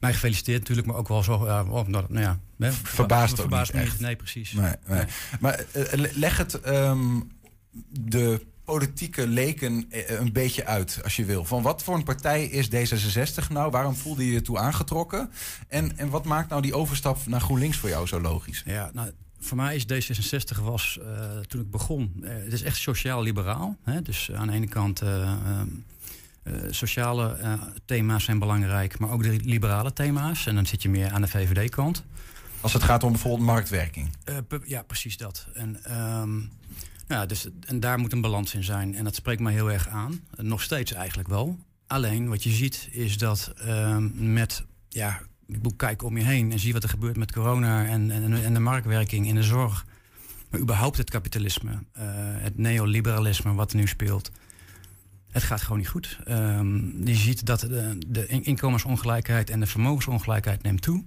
[0.00, 1.32] mij gefeliciteerd natuurlijk, maar ook wel zo.
[1.34, 4.00] Oh, nou, nou ja, hè, verbaasd, verbaasd niet.
[4.00, 4.52] Nee, precies.
[4.52, 4.96] Nee, nee.
[4.98, 5.06] nee.
[5.40, 5.64] Maar
[6.12, 7.30] leg het um,
[7.88, 11.44] de politieke leken een beetje uit, als je wil.
[11.44, 13.70] Van wat voor een partij is D66 nou?
[13.70, 15.30] Waarom voelde je je toe aangetrokken?
[15.68, 18.62] En, en wat maakt nou die overstap naar GroenLinks voor jou zo logisch?
[18.66, 23.76] Ja, nou, voor mij is D66 was, uh, toen ik begon, het is echt sociaal-liberaal.
[24.02, 25.02] Dus aan de ene kant...
[25.02, 25.32] Uh,
[26.70, 30.46] sociale thema's zijn belangrijk, maar ook de liberale thema's.
[30.46, 32.04] En dan zit je meer aan de VVD-kant.
[32.60, 34.10] Als het gaat om bijvoorbeeld marktwerking?
[34.64, 35.46] Ja, precies dat.
[35.54, 36.50] En, um,
[37.06, 38.94] nou, dus, en daar moet een balans in zijn.
[38.94, 40.20] En dat spreekt mij heel erg aan.
[40.36, 41.58] nog steeds eigenlijk wel.
[41.86, 46.52] Alleen wat je ziet is dat ehm, met, ja, ik moet kijken om je heen
[46.52, 49.86] en zie wat er gebeurt met corona en, en, en de marktwerking in de zorg.
[50.50, 54.30] Maar überhaupt het kapitalisme, eh, het neoliberalisme wat nu speelt.
[55.30, 56.18] Het gaat gewoon niet goed.
[56.24, 61.04] Ehm, je ziet dat de, de in- inkomensongelijkheid en de vermogensongelijkheid neemt toe.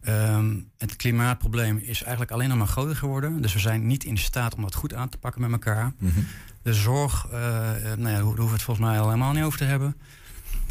[0.00, 3.42] Ehm, het klimaatprobleem is eigenlijk alleen nog maar groter geworden.
[3.42, 5.92] Dus we zijn niet in staat om dat goed aan te pakken met elkaar.
[5.98, 6.20] Mhm.
[6.62, 7.40] De zorg, eh,
[7.96, 9.96] nou ja, daar hoeven we het volgens mij al helemaal niet over te hebben.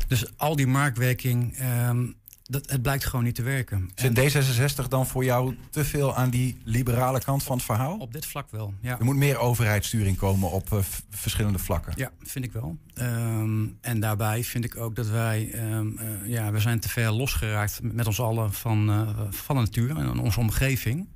[0.07, 2.05] Dus al die marktwerking, ehm,
[2.49, 3.89] dat, het blijkt gewoon niet te werken.
[3.95, 4.47] En Zit
[4.83, 7.97] D66 dan voor jou te veel aan die liberale kant van het verhaal?
[7.97, 8.99] op dit vlak wel, ja.
[8.99, 10.79] Er moet meer overheidssturing komen op eh,
[11.09, 11.93] verschillende vlakken.
[11.95, 12.77] Ja, vind ik wel.
[12.93, 17.11] Ehm, en daarbij vind ik ook dat wij, ehm, eh, ja, we zijn te ver
[17.11, 21.07] losgeraakt met ons allen van, eh, van de natuur en onze omgeving.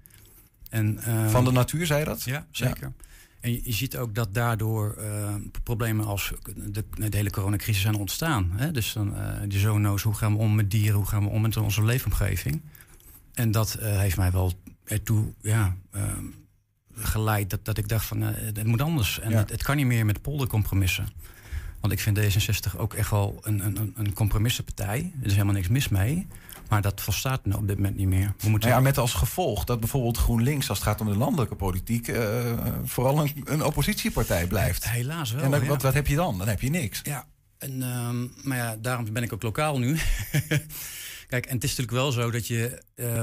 [0.70, 2.24] En, ehm, Van de natuur, zei je dat?
[2.24, 2.92] Ja, zeker.
[3.44, 7.96] En je, je ziet ook dat daardoor eh, problemen als de, de hele coronacrisis zijn
[7.96, 8.52] ontstaan.
[8.56, 8.72] Hè?
[8.72, 11.42] Dus dan eh die zoono's, hoe gaan we om met dieren, hoe gaan we om
[11.42, 12.62] met onze leefomgeving.
[13.34, 14.54] En dat eh, heeft mij wel
[14.86, 15.76] ertoe ja,
[16.96, 19.20] geleid dat, dat ik dacht van het moet anders.
[19.20, 19.38] En Ja.
[19.38, 21.08] het, het kan niet meer met poldercompromissen.
[21.80, 25.14] Want ik vind D66 ook echt wel een, een, een compromissenpartij.
[25.20, 26.28] Er is helemaal niks mis mee.
[26.74, 28.34] Maar dat volstaat nu op dit moment niet meer.
[28.38, 31.18] We moeten Nou ja, met als gevolg dat bijvoorbeeld GroenLinks, als het gaat om de
[31.18, 32.54] landelijke politiek, eh,
[32.84, 34.90] vooral een, een oppositiepartij blijft.
[34.90, 35.44] Helaas wel.
[35.44, 35.68] en dan, ja.
[35.68, 36.38] wat, wat heb je dan?
[36.38, 37.00] Dan heb je niks.
[37.04, 39.98] Ja, en, ehm, maar ja, daarom ben ik ook lokaal nu.
[41.28, 42.84] Kijk, en het is natuurlijk wel zo dat je.
[42.96, 43.22] eh,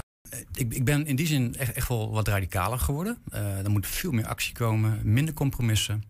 [0.54, 3.18] ik, ik ben in die zin echt, echt wel wat radicaler geworden.
[3.30, 6.02] Eh er moet veel meer actie komen, minder compromissen.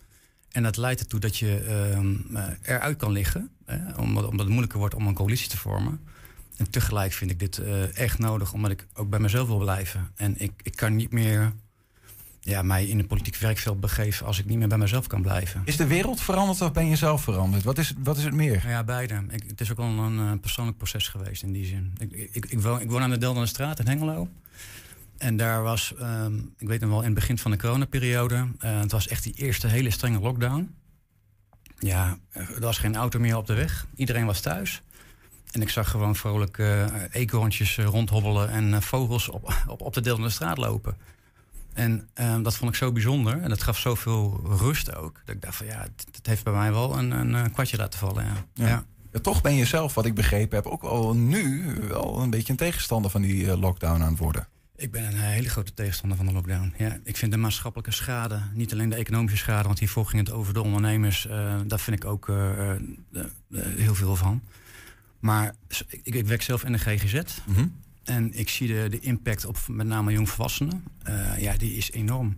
[0.51, 3.51] En dat leidt ertoe dat je ehm, eh, eruit kan liggen.
[3.65, 6.01] Hè, omdat, omdat het moeilijker wordt om een coalitie te vormen.
[6.61, 10.11] En tegelijk vind ik dit eh, echt nodig, omdat ik ook bij mezelf wil blijven.
[10.17, 11.53] En ik, ik kan niet meer
[12.41, 15.63] ja, mij in een politiek werkveld begeven als ik niet meer bij mezelf kan blijven.
[15.65, 17.63] Is de wereld veranderd of ben je zelf veranderd?
[17.63, 18.57] Wat is, wat is het meer?
[18.57, 19.23] Nou ja, beide.
[19.29, 21.93] Ik, het is ook wel een eh, persoonlijk proces geweest in die zin.
[21.99, 24.29] Ik, ik, ik, woon, ik woon aan de Deldenstraat in Hengelo.
[25.19, 28.49] En daar was, ehm, ik weet nog wel, in het begin van de coronaperiode...
[28.59, 30.75] eh het was echt die eerste hele strenge lockdown.
[31.79, 33.87] Ja, er was geen auto meer op de weg.
[33.95, 34.83] Iedereen was thuis.
[35.51, 38.51] En ik zag gewoon vrolijk eh eekhoorntjes eh, rondhobbelen...
[38.51, 40.97] en eh, vogels op, op, op de Deldenstraat lopen.
[41.73, 43.41] En ehm, dat vond ik zo bijzonder.
[43.41, 45.21] En dat gaf zoveel rust ook.
[45.25, 47.99] Dat ik dacht van ja, het, het heeft bij mij wel een, een, kwartje laten
[47.99, 48.25] vallen.
[48.25, 48.45] Ja.
[48.55, 48.85] Ja.
[49.13, 49.21] ja.
[49.21, 52.59] Toch ben je zelf, wat ik begrepen heb, ook al nu wel een beetje een
[52.59, 54.49] tegenstander van die lockdown aan het worden.
[54.77, 56.75] Ik ben een hele grote tegenstander van de lockdown.
[56.77, 60.37] Ja, ik vind de maatschappelijke schade, niet alleen de economische schade, want hiervoor ging het
[60.37, 61.27] over de ondernemers.
[61.27, 62.31] eh, daar vind ik ook
[63.77, 64.43] heel veel van.
[65.21, 65.55] Maar
[66.03, 67.67] ik, ik werk zelf in de GGZ Mhm.
[68.05, 70.85] en ik zie de, de impact op met name jongvolwassenen.
[71.03, 72.37] Eh, ja, die is enorm.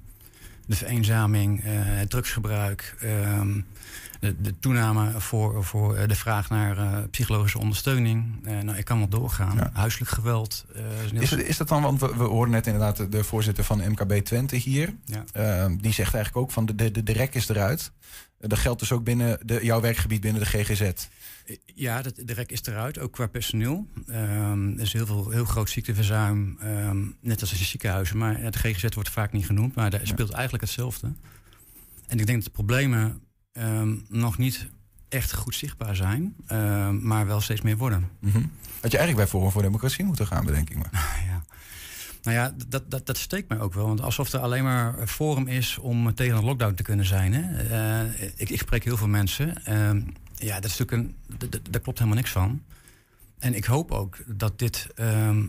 [0.66, 3.60] De vereenzaming, eh, het drugsgebruik, ehm,
[4.20, 8.42] de, de toename voor, voor eh, de vraag naar psychologische ondersteuning.
[8.42, 9.56] Nou, ik kan wel doorgaan.
[9.56, 9.70] Ja.
[9.72, 10.64] Huiselijk geweld.
[11.20, 14.12] is heel Is, dat dan, want we, we hoorden net inderdaad de, voorzitter van MKB
[14.12, 14.94] Twente hier.
[15.04, 15.24] Ja.
[15.32, 17.92] Eh, die zegt eigenlijk ook van de, de, de rek is eruit.
[18.38, 20.90] Dat geldt dus ook binnen de, jouw werkgebied binnen de GGZ.
[21.64, 23.88] Ja, dat, de rek is eruit, ook qua personeel.
[24.06, 28.18] Ehm, er is heel, veel, heel groot ziekteverzuim, ehm, net als in ziekenhuizen.
[28.18, 31.12] Maar de GGZ wordt vaak niet genoemd, maar daar speelt eigenlijk hetzelfde.
[32.06, 33.20] En ik denk dat de problemen
[33.52, 34.68] ehm, nog niet
[35.08, 36.36] echt goed zichtbaar zijn,
[37.00, 38.08] maar wel steeds meer worden.
[38.20, 38.42] Mhm.
[38.80, 40.84] Had je eigenlijk bij Forum voor Democratie moeten gaan, bedenk ik me.
[41.26, 41.42] Ja.
[42.22, 43.86] Nou ja, dat, dat, dat steekt mij ook wel.
[43.86, 47.34] Want alsof er alleen maar een forum is om tegen een lockdown te kunnen zijn.
[47.34, 47.62] Hè?
[47.62, 49.62] Eh, ik, ik spreek heel veel mensen.
[50.34, 52.62] Ja, dat is natuurlijk een, daar klopt helemaal niks van.
[53.38, 54.86] En ik hoop ook dat dit.
[54.94, 55.46] ehm,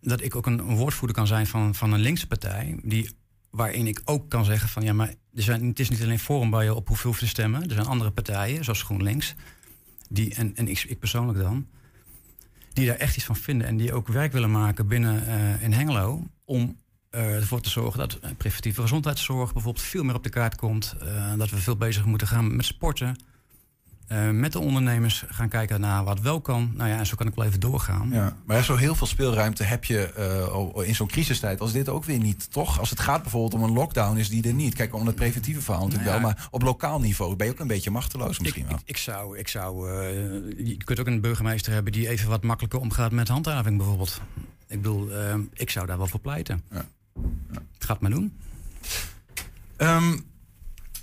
[0.00, 2.78] dat ik ook een, woordvoerder kan zijn van, van een linkse partij.
[2.82, 3.10] Die,
[3.50, 6.50] waarin ik ook kan zeggen van ja, maar er zijn, het is niet alleen forum
[6.50, 7.62] waar je op hoeft te stemmen.
[7.62, 9.34] Er zijn andere partijen, zoals GroenLinks.
[10.08, 11.66] Die, en en ik, ik persoonlijk dan
[12.74, 15.72] die daar echt iets van vinden en die ook werk willen maken binnen eh, in
[15.72, 16.76] Hengelo om
[17.10, 20.94] eh, ervoor te zorgen dat preventieve gezondheidszorg bijvoorbeeld veel meer op de kaart komt.
[21.00, 23.16] eh, dat we veel bezig moeten gaan met sporten.
[24.06, 26.72] Eh, met de ondernemers gaan kijken naar wat wel kan.
[26.74, 28.08] Nou ja, en zo kan ik wel even doorgaan.
[28.12, 28.36] Ja.
[28.46, 32.18] Maar zo heel veel speelruimte heb je eh, in zo'n crisistijd als dit ook weer
[32.18, 32.78] niet, toch?
[32.80, 34.74] Als het gaat bijvoorbeeld om een lockdown, is die er niet.
[34.74, 36.26] Kijk, om het preventieve verhaal natuurlijk Nou ja.
[36.26, 36.36] wel.
[36.36, 38.78] Maar op lokaal niveau ben je ook een beetje machteloos misschien ik, wel.
[38.78, 42.42] ik, ik zou, ik zou uh, je kunt ook een burgemeester hebben die even wat
[42.42, 44.20] makkelijker omgaat met handhaving bijvoorbeeld.
[44.68, 45.10] Ik bedoel,
[45.52, 46.62] ik zou daar wel voor pleiten.
[46.70, 46.84] Ja.
[47.52, 47.62] Ja.
[47.78, 48.38] Gaat maar doen.
[49.76, 50.24] Um,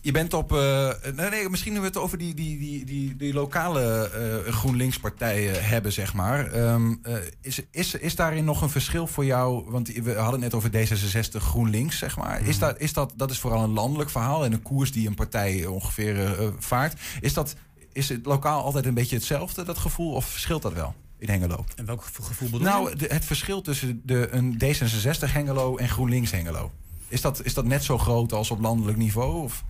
[0.01, 0.51] je bent op.
[0.51, 4.11] Uh, nee, nee, misschien nu we het over die, die, die, die, die lokale
[4.45, 6.55] uh, GroenLinks-partijen hebben, zeg maar.
[6.55, 9.71] Um, uh, is, is, is daarin nog een verschil voor jou?
[9.71, 12.41] Want we hadden het net over D66 GroenLinks, zeg maar.
[12.41, 12.47] Mm.
[12.47, 15.15] Is dat, is dat, dat is vooral een landelijk verhaal en een koers die een
[15.15, 16.99] partij ongeveer vaart.
[17.19, 17.55] Is dat
[17.93, 20.13] is het lokaal altijd een beetje hetzelfde, dat gevoel?
[20.13, 21.65] Of verschilt dat wel in Hengelo?
[21.75, 26.31] En welk gevoel bedoel Nou, de, het verschil tussen de, een D66 Hengelo en GroenLinks
[26.31, 26.71] Hengelo.
[27.07, 29.43] Is dat, is dat net zo groot als op landelijk niveau?
[29.43, 29.63] Of?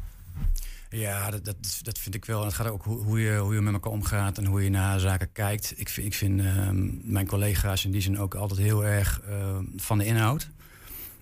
[0.91, 2.39] Ja, dat, dat, dat vind ik wel.
[2.39, 4.69] En het gaat ook hoe, hoe, je, hoe je met elkaar omgaat en hoe je
[4.69, 5.73] naar zaken kijkt.
[5.75, 9.63] Ik vind, ik vind ehm, mijn collega's in die zin ook altijd heel erg ehm,
[9.75, 10.49] van de inhoud.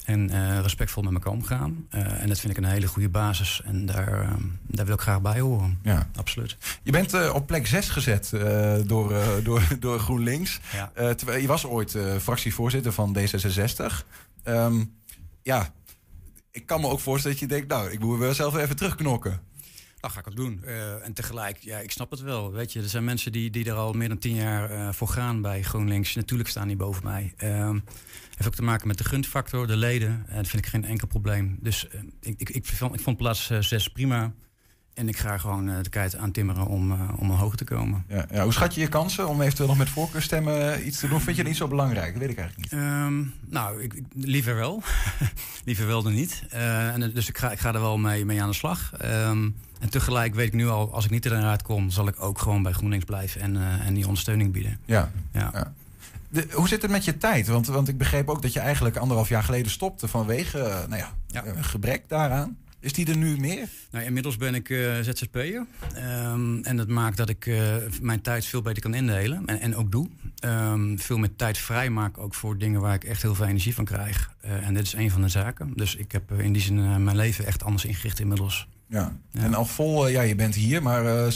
[0.06, 1.86] En eh, respectvol met elkaar omgaan.
[1.90, 3.62] Eh, en dat vind ik een hele goede basis.
[3.66, 5.80] En daar, ehm, daar wil ik graag bij horen.
[5.84, 6.10] Ja.
[6.16, 6.58] Absoluut.
[6.84, 8.30] Je bent eh, op plek 6 gezet
[8.86, 9.14] door,
[9.44, 10.60] door, door GroenLinks.
[10.74, 11.14] Ja.
[11.14, 14.06] Terwijl je was ooit fractievoorzitter van D66.
[14.44, 14.84] Ehm,
[15.42, 15.74] ja,
[16.52, 17.68] ik kan me ook voorstellen dat je denkt...
[17.68, 19.40] nou, ik moet wel zelf even terugknokken.
[20.00, 20.64] Dat ga ik ook doen.
[20.64, 22.52] Eh, en tegelijk, ja, ik snap het wel.
[22.52, 25.08] Weet je, er zijn mensen die, die er al meer dan tien jaar eh, voor
[25.08, 26.16] gaan bij GroenLinks.
[26.16, 27.34] Natuurlijk staan die boven mij.
[27.38, 27.80] Ehm
[28.40, 30.26] heeft ook te maken met de gunfactor, de leden.
[30.28, 31.58] En dat vind ik geen enkel probleem.
[31.62, 34.34] Dus eh, ik, ik, ik, vond, ik vond plaats 6 prima.
[34.94, 38.04] En ik ga gewoon eh, de keihard aantimmeren om, eh, om omhoog te komen.
[38.08, 41.08] Ja, ja, hoe schat je je kansen om eventueel nog met voorkeurstemmen eh, iets te
[41.08, 41.22] doen?
[41.22, 42.12] Vind je dat niet zo belangrijk?
[42.12, 42.82] Dat weet ik eigenlijk niet.
[42.82, 44.84] Ehm, nou, ik, liever wel.
[45.66, 46.44] liever wel dan niet.
[46.50, 48.94] En, dus ik ga, ik ga er wel mee, mee aan de slag.
[48.98, 52.40] Ehm, en tegelijk weet ik nu al, als ik niet erin uitkom, zal ik ook
[52.40, 54.80] gewoon bij GroenLinks blijven en, en die ondersteuning bieden.
[54.86, 55.12] Ja.
[55.32, 55.50] Ja.
[55.54, 55.74] Ja.
[56.30, 57.48] De, hoe zit het met je tijd?
[57.48, 61.14] Want, want ik begreep ook dat je eigenlijk anderhalf jaar geleden stopte vanwege nou ja,
[61.28, 61.46] Ja.
[61.46, 62.58] een gebrek daaraan.
[62.82, 63.70] Is die er nu meer?
[63.92, 65.66] Nou, inmiddels ben ik eh, ZZP'er.
[65.94, 69.46] Ehm, en dat maakt dat ik eh, mijn tijd veel beter kan indelen.
[69.46, 70.08] En, en ook doe.
[70.40, 73.86] Ehm, veel meer tijd vrijmaak ook voor dingen waar ik echt heel veel energie van
[73.86, 74.34] krijg.
[74.42, 75.72] Eh, en dit is een van de zaken.
[75.76, 78.68] Dus ik heb in die zin mijn leven echt anders ingericht inmiddels.
[78.88, 79.18] Ja.
[79.32, 79.42] Ja.
[79.42, 81.34] En al vol, ja, je bent hier, maar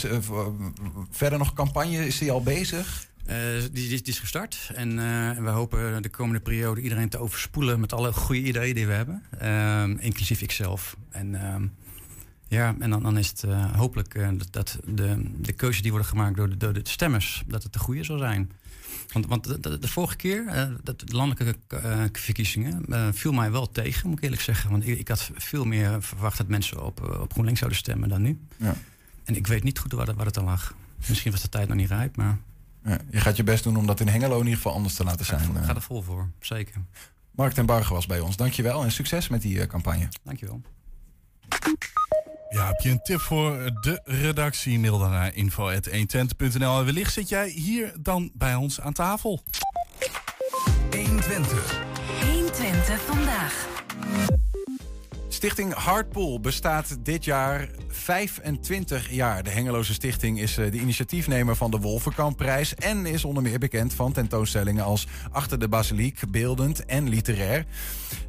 [1.10, 3.08] verder nog campagne, is die al bezig?
[3.26, 4.70] Eh, die, die, die is gestart.
[4.74, 8.86] En eh, we hopen de komende periode iedereen te overspoelen met alle goede ideeën die
[8.86, 9.22] we hebben.
[9.38, 10.96] Ehm, inclusief ikzelf.
[11.10, 11.66] En ehm,
[12.48, 16.08] ja, en dan, dan is het eh, hopelijk dat, dat de, de keuzes die worden
[16.08, 18.50] gemaakt door de, door de stemmers, dat het de goede zal zijn.
[19.12, 21.56] Want, want de, de, de vorige keer, dat de landelijke
[22.12, 24.70] verkiezingen, viel mij wel tegen, moet ik eerlijk zeggen.
[24.70, 28.22] Want ik, ik had veel meer verwacht dat mensen op, op GroenLinks zouden stemmen dan
[28.22, 28.38] nu.
[28.56, 28.74] Ja.
[29.24, 30.74] En ik weet niet goed waar, waar het aan lag.
[31.08, 32.38] Misschien was de tijd nog niet rijp, maar
[32.84, 35.04] Ja, je gaat je best doen om dat in Hengelo in ieder geval anders te
[35.04, 35.50] laten ga, zijn.
[35.54, 36.30] er- Eh, ga er vol voor.
[36.40, 36.80] Zeker.
[37.30, 38.36] Mark ten Barge was bij ons.
[38.36, 40.08] Dankjewel en succes met die eh, campagne.
[40.22, 40.60] Dankjewel.
[42.50, 44.78] Ja, heb je een tip voor de redactie?
[44.78, 46.78] Mail dan naar info.120.nl.
[46.78, 49.42] En wellicht zit jij hier dan bij ons aan tafel.
[50.90, 51.80] 120.
[52.32, 53.66] 120 vandaag.
[55.44, 59.42] Stichting Hardpool bestaat dit jaar 25 jaar.
[59.42, 62.74] De Hengeloze Stichting is eh, de initiatiefnemer van de Wolvenkampprijs...
[62.74, 67.64] en is onder meer bekend van tentoonstellingen als Achter de Basiliek, Beeldend en Literair.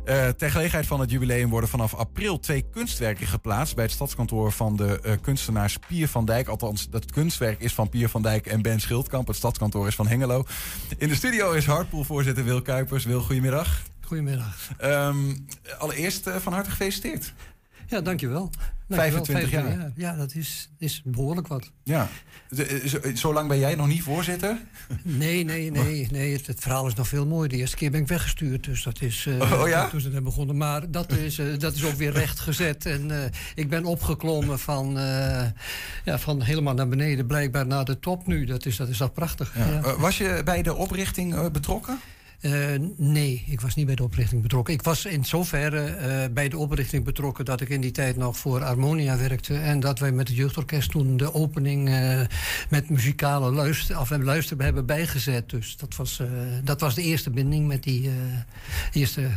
[0.05, 3.75] Eh, ter gelegenheid van het jubileum worden vanaf april twee kunstwerken geplaatst...
[3.75, 6.47] bij het stadskantoor van de eh, kunstenaars Pier van Dijk.
[6.47, 9.27] Althans, dat kunstwerk is van Pier van Dijk en Ben Schildkamp.
[9.27, 10.43] Het stadskantoor is van Hengelo.
[10.97, 13.05] In de studio is Hardpool-voorzitter Wil Kuipers.
[13.05, 13.81] Wil, goedemiddag.
[14.05, 14.69] Goedemiddag.
[14.77, 15.33] Ehm,
[15.79, 17.33] allereerst eh, van harte gefeliciteerd.
[17.87, 18.49] Ja, dankjewel.
[18.89, 19.91] 25 jaar.
[19.95, 21.71] Ja, dat is, is behoorlijk wat.
[21.83, 22.07] Ja.
[22.49, 24.57] De- eh, Zo, zo lang ben jij nog niet voorzitter?
[25.01, 26.07] Nee, nee, nee.
[26.11, 27.49] nee het, het verhaal is nog veel mooier.
[27.49, 29.25] De eerste keer ben ik weggestuurd, dus dat is...
[29.25, 29.87] eh, Oh, ja?
[29.89, 30.57] Toen ze net begonnen.
[30.57, 32.85] Maar dat is, eh, dat is ook weer rechtgezet.
[32.85, 35.45] En eh, ik ben opgeklommen van, eh,
[36.05, 38.45] ja, van helemaal naar beneden, blijkbaar naar de top nu.
[38.45, 39.53] Dat is, dat is al prachtig.
[39.57, 39.65] Ja.
[39.67, 39.81] Ja.
[39.83, 41.99] Eh, was je bij de oprichting eh, betrokken?
[42.45, 42.51] Eh,
[42.95, 44.73] nee, ik was niet bij de oprichting betrokken.
[44.73, 48.37] Ik was in zoverre eh, bij de oprichting betrokken dat ik in die tijd nog
[48.37, 49.57] voor Harmonia werkte.
[49.57, 52.21] En dat wij met het jeugdorkest toen de opening eh,
[52.69, 55.49] met muzikale luister, of, luister hebben bijgezet.
[55.49, 56.21] Dus dat was,
[56.63, 58.09] dat was de eerste binding met die
[58.91, 59.29] eerste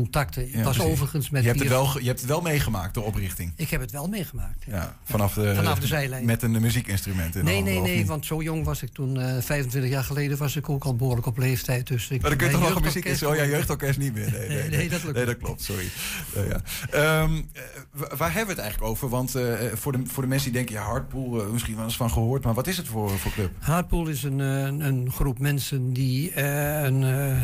[0.00, 0.50] contacten.
[0.50, 0.92] Ja, was precies.
[0.92, 3.52] overigens met Je hebt, het wel, je hebt het wel meegemaakt, de oprichting.
[3.56, 4.64] Ik heb het wel meegemaakt.
[4.66, 4.72] ja.
[4.74, 6.24] Ja, vanaf de, Vanaf de zijlijn.
[6.24, 9.20] Met een muziekinstrument in de Nee, handen, nee, nee, want zo jong was ik toen.
[9.20, 11.86] eh 25 jaar geleden was ik ook al behoorlijk op leeftijd.
[11.86, 13.40] Dus ik Maar dan kun je toch nog een jeugdorkest- muziekinstrument...
[13.40, 14.30] Oh ja, jeugdorkest niet meer.
[14.38, 15.34] Nee, nee, Nee, nee, dat lukt nee, niet.
[15.34, 15.88] dat klopt, sorry.
[16.36, 16.60] Eh, ja.
[16.90, 19.08] Ehm, eh, wa- waar hebben we het eigenlijk over?
[19.08, 20.74] Want eh, voor, de, voor de mensen die denken...
[20.74, 22.44] ja, Hardpool, eh, misschien wel eens van gehoord...
[22.44, 23.50] maar wat is het voor, voor club?
[23.58, 27.42] Hardpool is een, eh, een, groep mensen die eh, een, eh,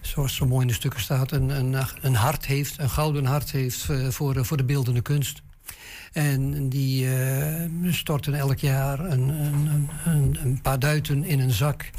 [0.00, 3.50] zoals zo mooi in de stukken staat, een, een, een hart heeft, een gouden hart
[3.50, 5.42] heeft eh, voor, eh, voor de beeldende kunst.
[6.12, 11.50] En die eh, storten elk jaar een, een, een- een, een paar duiten in een
[11.50, 11.90] zak.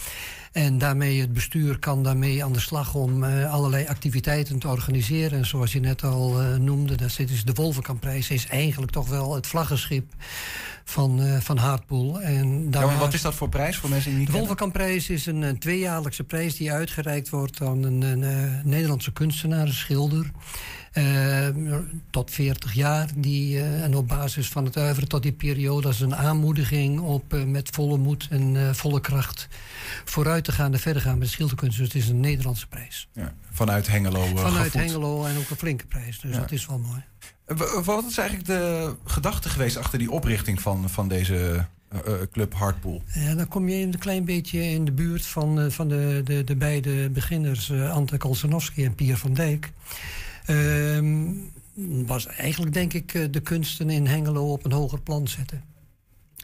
[0.54, 5.38] En daarmee het bestuur kan daarmee aan de slag om eh, allerlei activiteiten te organiseren.
[5.38, 9.36] En zoals je net al eh, noemde, dat is de Wolvenkamprijs is eigenlijk toch wel
[9.36, 10.14] het vlaggenschip
[10.84, 12.22] van, uh, van Haardpoel.
[12.22, 15.26] En ja, maar wat is dat voor prijs voor mensen die niet De Wolvenkampprijs is
[15.26, 20.32] een, een, tweejaarlijkse prijs die uitgereikt wordt aan een, een, een Nederlandse kunstenaar, een schilder.
[20.94, 21.48] Uh,
[22.10, 23.10] tot 40 jaar.
[23.16, 27.34] Die, uh, en op basis van het uiveren tot die periode als een aanmoediging op
[27.34, 29.48] uh, met volle moed en volle kracht
[30.06, 31.78] vooruit te gaan en verder gaan met schilderkunst.
[31.78, 33.08] Dus het is een Nederlandse prijs.
[33.14, 34.26] Ja, vanuit Hengelo.
[34.26, 34.74] Vanuit gevoed.
[34.74, 36.20] Hengelo en ook een flinke prijs.
[36.20, 36.40] Dus ja.
[36.40, 37.04] dat is wel mooi.
[37.84, 41.66] Wat is eigenlijk de gedachte geweest achter die oprichting van, van deze
[42.32, 43.04] club Hardpool?
[43.14, 46.56] Ja, dan kom je een klein beetje in de buurt van, van de, de, de
[46.56, 49.72] beide beginners, Ante Kolsanowski en Pier van Dijk.
[50.50, 51.30] Uh,
[52.06, 55.73] was eigenlijk, denk ik, de kunsten in Hengelo op een hoger plan zetten.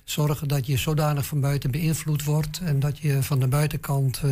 [0.09, 4.31] Zorgen dat je zodanig van buiten beïnvloed wordt en dat je van de buitenkant uh,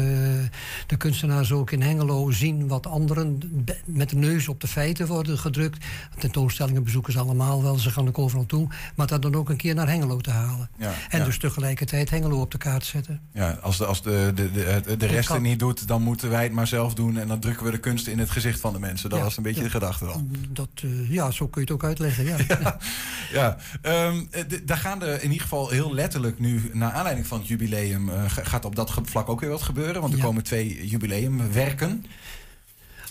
[0.88, 3.40] de kunstenaars ook in Hengelo zien wat anderen
[3.86, 5.86] met de neus op de feiten worden gedrukt.
[6.20, 9.58] Tentoonstellingen bezoeken ze allemaal wel, ze gaan ook overal toe, maar dat dan ook een
[9.58, 10.70] keer naar Hengelo te halen.
[10.78, 11.26] Ja, en ja.
[11.26, 13.22] dus tegelijkertijd Hengelo op de kaart zetten.
[13.34, 16.44] Ja, als de, als de, de, de, de rest het niet doet, dan moeten wij
[16.44, 18.80] het maar zelf doen en dan drukken we de kunst in het gezicht van de
[18.80, 19.10] mensen.
[19.10, 20.32] Dat Ja, was een beetje de gedachte dan.
[20.50, 22.26] Dat, uh, ja, zo kun je het ook uitleggen.
[22.26, 22.38] Ja.
[23.32, 24.08] Ja, ja.
[24.08, 24.30] Um,
[24.66, 28.24] daar gaan er in ieder geval heel letterlijk nu, naar aanleiding van het jubileum, uh,
[28.28, 30.02] gaat op dat vlak ook weer wat gebeuren.
[30.02, 30.26] Want er Ja.
[30.26, 32.06] komen twee jubileumwerken.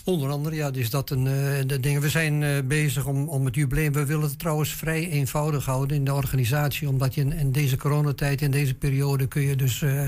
[0.03, 1.33] Onder andere, ja, dus dat een uh,
[1.65, 2.01] de dingen.
[2.01, 3.93] We zijn uh, bezig om, om het jubileum.
[3.93, 6.87] We willen het trouwens vrij eenvoudig houden in de organisatie.
[6.89, 9.81] Omdat je in, in deze coronatijd, in deze periode, kun je dus.
[9.81, 10.01] Uh,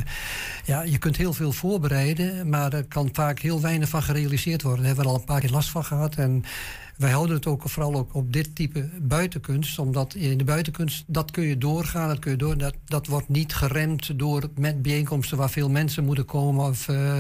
[0.66, 2.50] ja, je kunt heel veel voorbereiden.
[2.50, 4.80] Maar er kan vaak heel weinig van gerealiseerd worden.
[4.84, 6.16] Daar hebben we er al een paar keer last van gehad.
[6.16, 6.44] En
[7.00, 9.80] wij houden het ook vooral ook op dit type buitenkunst.
[9.80, 12.08] Omdat in de buitenkunst, dat kun je doorgaan.
[12.08, 16.06] Dat, kun je door, dat, dat wordt niet geremd door met bijeenkomsten waar veel mensen
[16.06, 16.66] moeten komen.
[16.66, 17.20] Of uh,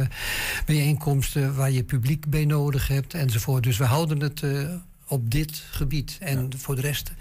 [0.65, 3.63] bijeenkomsten waar je publiek bij nodig hebt enzovoort.
[3.63, 4.69] Dus we houden het uh,
[5.07, 6.17] op dit gebied.
[6.19, 6.57] En ja.
[6.57, 7.11] voor de rest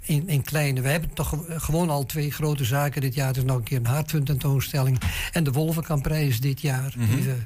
[0.00, 0.80] in, in, kleine.
[0.80, 3.26] We hebben toch gewoon al twee grote zaken dit jaar.
[3.26, 5.00] Het is nog een keer een Hartfund tentoonstelling.
[5.32, 6.94] En de Wolvenkamprijs dit jaar.
[6.96, 7.10] Mhm.
[7.10, 7.24] Mm -hmm.
[7.24, 7.36] we,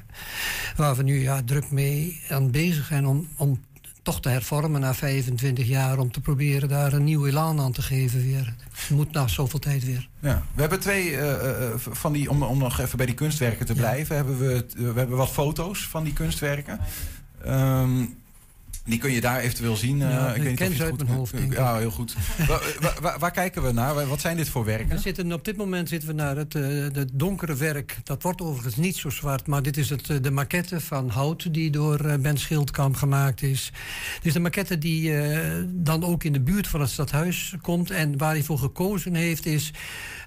[0.75, 3.59] waar we nu ja, druk mee aan bezig zijn om, om
[4.01, 5.99] toch te hervormen na 25 jaar...
[5.99, 8.55] om te proberen daar een nieuw elan aan te geven weer.
[8.71, 10.09] Het moet na zoveel tijd weer.
[10.19, 12.29] Ja, we hebben twee uh, uh, van die...
[12.29, 14.15] Om, om nog even bij die kunstwerken te blijven...
[14.15, 14.23] Ja.
[14.23, 16.79] Hebben we, we hebben wat foto's van die kunstwerken.
[17.47, 18.20] Um,
[18.83, 19.97] die kun je daar eventueel zien.
[19.97, 21.53] Ja, uh, ik weet ken ze uit goed, mijn hoofd, denk.
[21.53, 22.15] Ja, heel goed.
[22.47, 24.07] waar, waar, waar, kijken we naar?
[24.07, 24.89] Wat zijn dit voor werken?
[24.89, 27.97] We zitten, op dit moment zitten we naar het, uh, het donkere werk.
[28.03, 31.53] Dat wordt overigens niet zo zwart, maar dit is het, uh, de maquette van hout...
[31.53, 33.71] die door Ben Schildkamp gemaakt is.
[34.15, 35.13] Dit is de maquette die
[35.67, 37.91] dan ook in de buurt van het stadhuis komt...
[37.91, 39.71] en waar hij voor gekozen heeft is...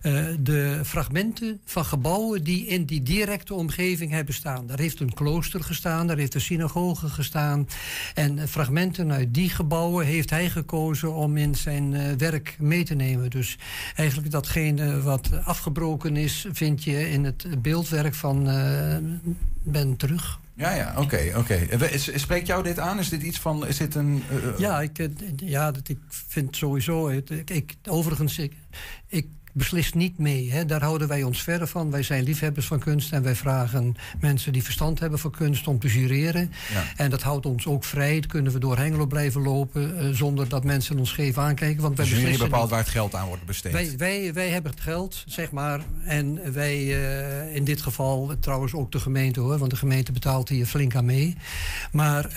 [0.06, 4.66] Uh, de fragmenten van gebouwen die in die directe omgeving hebben staan.
[4.66, 7.68] Daar heeft een klooster gestaan, daar heeft een synagoge gestaan.
[8.14, 12.94] En fragmenten uit die gebouwen heeft hij gekozen om in zijn uh, werk mee te
[12.94, 13.30] nemen.
[13.30, 13.58] Dus
[13.94, 18.96] eigenlijk datgene wat afgebroken is, vind je in het beeldwerk van uh,
[19.62, 20.40] Ben terug.
[20.54, 21.68] Ja, ja, oké, okay, oké.
[21.74, 21.98] Okay.
[21.98, 22.98] Spreekt jou dit aan?
[22.98, 24.22] Is dit iets van, is dit een...
[24.32, 27.08] Uh, ja, ik, ja, dat, ik vind sowieso...
[27.08, 28.52] Ik, ik, overigens, ik,
[29.08, 30.52] ik beslist niet mee.
[30.52, 30.64] Hè.
[30.64, 31.90] Daar houden wij ons verder van.
[31.90, 35.78] Wij zijn liefhebbers van kunst en wij vragen mensen die verstand hebben van kunst om
[35.78, 36.52] te jureren.
[36.72, 36.84] Ja.
[36.96, 38.14] En dat houdt ons ook vrij.
[38.14, 41.82] Dat kunnen we door Hengelo blijven lopen uh, zonder dat mensen ons scheef aankijken.
[41.82, 42.70] Want wij dus jullie bepaalt niet.
[42.70, 43.72] waar het geld aan wordt besteed?
[43.72, 45.80] Wij, wij, wij hebben het geld, zeg maar.
[46.04, 50.48] En wij, uh, in dit geval trouwens ook de gemeente hoor, want de gemeente betaalt
[50.48, 51.36] hier flink aan mee.
[51.92, 52.34] Maar uh,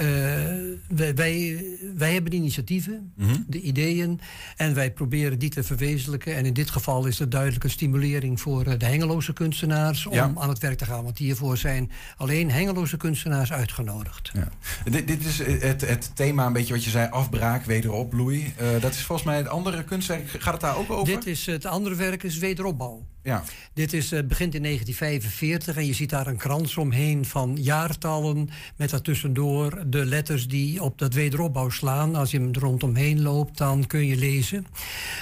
[0.87, 1.63] wij, wij,
[1.95, 3.45] wij hebben initiatieven, mm -hmm.
[3.47, 4.19] de ideeën.
[4.55, 6.35] En wij proberen die te verwezenlijken.
[6.35, 10.31] En in dit geval is er duidelijk een stimulering voor de Hengeloze kunstenaars om ja.
[10.35, 11.03] aan het werk te gaan.
[11.03, 14.31] Want hiervoor zijn alleen Hengeloze kunstenaars uitgenodigd.
[14.33, 14.47] Ja.
[14.91, 18.53] Dit, dit, is het, het, thema, een beetje wat je zei, afbraak, wederopbloei.
[18.61, 20.29] Uh, dat is volgens mij het andere kunstwerk.
[20.29, 21.13] Gaat het daar ook over?
[21.13, 23.05] Dit is het andere werk is wederopbouw.
[23.27, 23.43] Ja.
[23.73, 28.49] Dit is, uh, begint in 1945 en je ziet daar een krans omheen van jaartallen...
[28.75, 32.15] met daartussendoor de letters die op dat wederopbouw slaan.
[32.15, 34.65] Als je hem er rondomheen loopt, dan kun je lezen.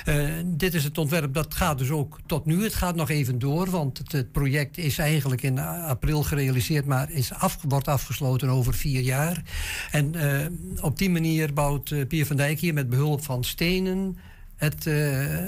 [0.08, 2.64] Uh, dit is het ontwerp, dat gaat dus ook tot nu.
[2.64, 6.86] Het gaat nog even door, want het, project is eigenlijk in april gerealiseerd...
[6.86, 9.44] maar is af, wordt afgesloten over vier jaar.
[9.92, 14.18] En uh, op die manier bouwt Pier van Dijk hier met behulp van stenen...
[14.56, 14.84] het,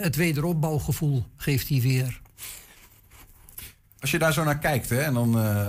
[0.02, 2.26] het wederopbouwgevoel geeft hij weer.
[4.08, 5.68] Als je daar zo naar kijkt, hè, en dan uh,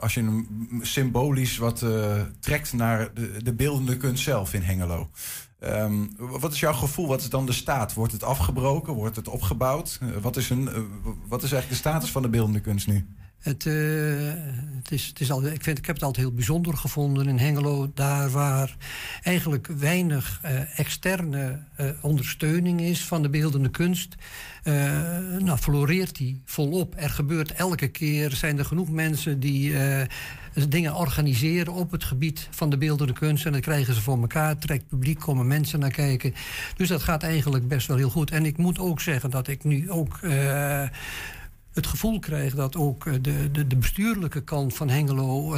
[0.00, 0.44] als je
[0.80, 5.10] symbolisch wat uh, trekt naar de, de, beeldende kunst zelf in Hengelo.
[5.60, 7.06] Um, wat is jouw gevoel?
[7.06, 7.94] Wat is dan de staat?
[7.94, 8.92] Wordt het afgebroken?
[8.92, 10.00] Wordt het opgebouwd?
[10.20, 10.64] Wat, is een,
[11.28, 13.06] wat is eigenlijk de status van de beeldende kunst nu?
[13.38, 17.28] Het, het is, het is al, ik, vind, ik heb het altijd heel bijzonder gevonden
[17.28, 17.90] in Hengelo.
[17.94, 18.76] Daar waar
[19.22, 20.40] eigenlijk weinig
[20.76, 21.64] externe
[22.00, 24.14] ondersteuning is van de beeldende kunst.
[25.38, 26.94] Nou, floreert die volop.
[26.96, 29.74] Er gebeurt elke keer, zijn er genoeg mensen die
[30.68, 33.46] dingen organiseren op het gebied van de beeldende kunst.
[33.46, 34.58] En dat krijgen ze voor elkaar.
[34.58, 36.34] Trekt publiek, komen mensen naar kijken.
[36.76, 38.30] Dus dat gaat eigenlijk best wel heel goed.
[38.30, 40.20] En ik moet ook zeggen dat ik nu ook
[41.72, 45.56] het gevoel krijg dat ook de, de, de bestuurlijke kant van Hengelo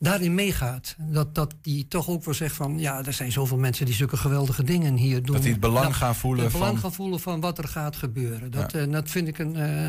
[0.00, 0.96] daarin meegaat.
[0.98, 2.78] Dat, dat die toch ook wel zegt van...
[2.78, 5.34] ja, er zijn zoveel mensen die zulke geweldige dingen hier doen.
[5.34, 6.60] Dat die het belang gaan voelen het van...
[6.60, 8.50] belang gaan voelen van wat er gaat gebeuren.
[8.50, 8.78] Dat, ja.
[8.78, 9.56] uh, dat vind ik een...
[9.56, 9.86] Uh,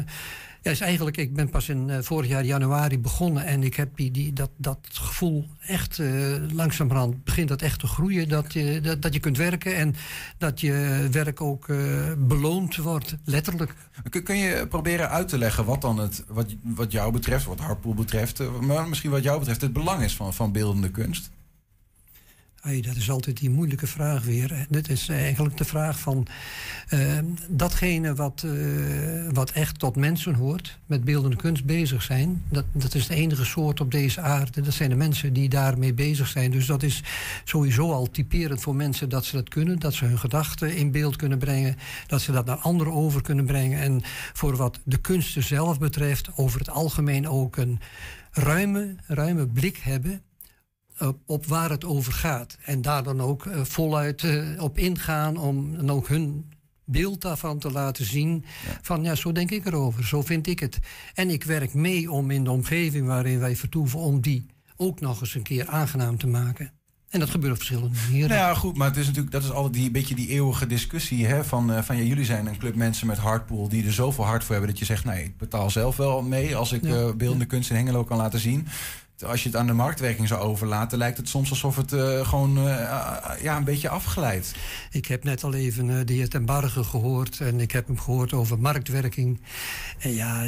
[0.62, 3.89] ja, is eigenlijk, ik ben pas in uh, vorig jaar januari begonnen en ik heb
[3.95, 8.30] die, dat, dat gevoel echt uh, langzamerhand begint dat echt te groeien.
[8.30, 9.95] Dat je, dat, dat je kunt werken en
[10.38, 13.76] dat je werk ook uh, beloond wordt, letterlijk.
[14.09, 17.59] Kun, kun, je proberen uit te leggen wat dan het, wat, wat jou betreft, wat
[17.59, 21.32] Harpoel betreft, maar misschien wat jou betreft, het belang is van, van beeldende kunst?
[22.62, 24.66] Hey, dat is altijd die moeilijke vraag weer.
[24.70, 26.28] Dit is eigenlijk de vraag van
[26.93, 27.18] uh,
[27.49, 32.43] datgene wat, uh, wat echt tot mensen hoort, met beeldende kunst bezig zijn.
[32.49, 34.62] Dat, dat is de enige soort op deze aarde.
[34.62, 36.51] Dat zijn de mensen die daarmee bezig zijn.
[36.51, 37.03] Dus dat is
[37.43, 39.80] sowieso al typerend voor mensen dat ze dat kunnen.
[39.80, 41.76] Dat ze hun gedachten in beeld kunnen brengen.
[42.07, 43.80] Dat ze dat naar anderen over kunnen brengen.
[43.80, 44.01] En
[44.34, 47.80] voor wat de kunsten zelf betreft, over het algemeen ook een
[48.32, 50.22] ruime, ruime blik hebben
[51.26, 52.58] op waar het over gaat.
[52.66, 56.52] En daar dan ook uh, voluit uh, op ingaan om dan ook hun
[56.86, 58.45] beeld daarvan te laten zien.
[58.66, 58.80] Ja.
[58.82, 60.80] Van ja, zo denk ik erover, zo vind ik het.
[61.14, 63.99] En ik werk mee om in de omgeving waarin wij vertoeven...
[63.99, 64.45] om die
[64.76, 66.72] ook nog eens een keer aangenaam te maken.
[67.10, 68.30] En dat gebeurt op verschillende manieren.
[68.30, 71.26] Nou ja, goed, maar het is natuurlijk, dat is altijd die beetje die eeuwige discussie.
[71.26, 74.26] Hè, van, uh, van ja, jullie zijn een club mensen met hardpool die er zoveel
[74.26, 76.89] hard voor hebben dat je zegt, nee, ik betaal zelf wel mee als ik ja.
[76.89, 78.68] uh, beeldende kunst in Hengelo kan laten zien
[79.26, 82.57] als je het aan de marktwerking zou overlaten, lijkt het soms alsof het uh, gewoon
[82.57, 82.63] uh,
[83.41, 84.53] ja, een beetje afglijdt.
[84.91, 87.99] Ik heb net al even uh, de heer Ten Barge gehoord en ik heb hem
[87.99, 89.41] gehoord over marktwerking.
[89.99, 90.45] En ja,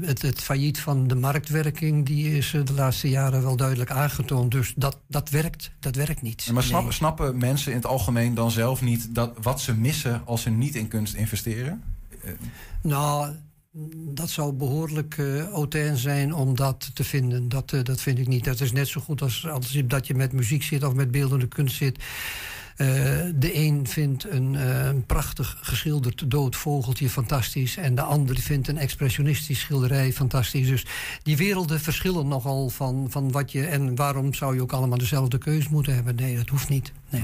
[0.00, 4.50] het, het failliet van de marktwerking die is de laatste jaren wel duidelijk aangetoond.
[4.50, 6.50] Dus dat, dat werkt, dat werkt niet.
[6.52, 6.92] Maar nee.
[6.92, 10.74] snappen mensen in het algemeen dan zelf niet dat, wat ze missen als ze niet
[10.74, 11.82] in kunst investeren?
[12.82, 13.34] Nou,
[14.14, 17.48] dat zou behoorlijk uh, zijn om dat te vinden.
[17.48, 18.44] Dat, uh, dat vind ik niet.
[18.44, 21.48] Dat is net zo goed als, als dat je met muziek zit of met beeldende
[21.48, 21.98] kunst zit.
[21.98, 22.86] Uh,
[23.34, 24.56] de een vindt een,
[25.06, 27.76] prachtig geschilderd dood vogeltje fantastisch...
[27.76, 30.68] en de ander vindt een expressionistisch schilderij fantastisch.
[30.68, 30.86] Dus
[31.22, 33.66] die werelden verschillen nogal van, van wat je...
[33.66, 36.14] en waarom zou je ook allemaal dezelfde keus moeten hebben?
[36.14, 36.92] Nee, dat hoeft niet.
[37.10, 37.22] Nee.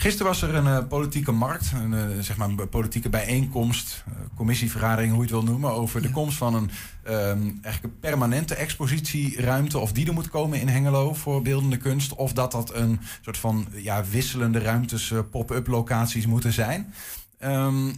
[0.00, 4.14] Gisteren was er een uh, politieke markt, een, uh, zeg maar een politieke bijeenkomst, uh,
[4.34, 6.06] commissievergadering, hoe je het wil noemen, over ja.
[6.06, 6.70] de komst van een,
[7.08, 9.78] um, eigenlijk een permanente expositieruimte.
[9.78, 12.14] Of die er moet komen in Hengelo voor beeldende kunst.
[12.14, 16.94] Of dat dat een soort van ja, wisselende ruimtes, pop-up locaties moeten zijn.
[17.40, 17.92] Um,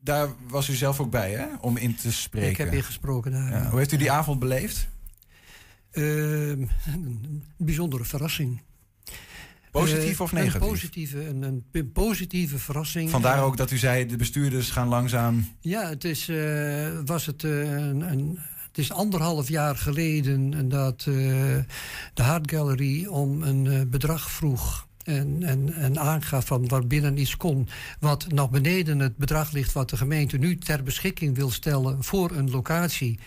[0.00, 1.46] daar was u zelf ook bij, hè?
[1.60, 2.50] Om in te spreken.
[2.50, 3.50] Ik heb ingesproken daar.
[3.50, 3.68] Ja.
[3.68, 4.88] Hoe heeft u die avond beleefd?
[5.92, 6.70] een
[7.56, 8.60] bijzondere verrassing.
[9.72, 10.60] Positief of negatief?
[10.60, 13.10] Een positieve, een, een positieve verrassing.
[13.10, 15.48] Vandaar ook dat u zei, de bestuurders gaan langzaam...
[15.60, 21.04] Ja, het is, uh, was het, uh, een, een, het is anderhalf jaar geleden dat
[21.08, 21.14] uh,
[22.14, 24.90] de Hart Gallery om een bedrag vroeg...
[25.02, 27.68] En, en, en aangaf van waar binnen iets kon...
[28.00, 32.04] wat nog beneden het bedrag ligt wat de gemeente nu ter beschikking wil stellen...
[32.04, 33.18] voor een locatie.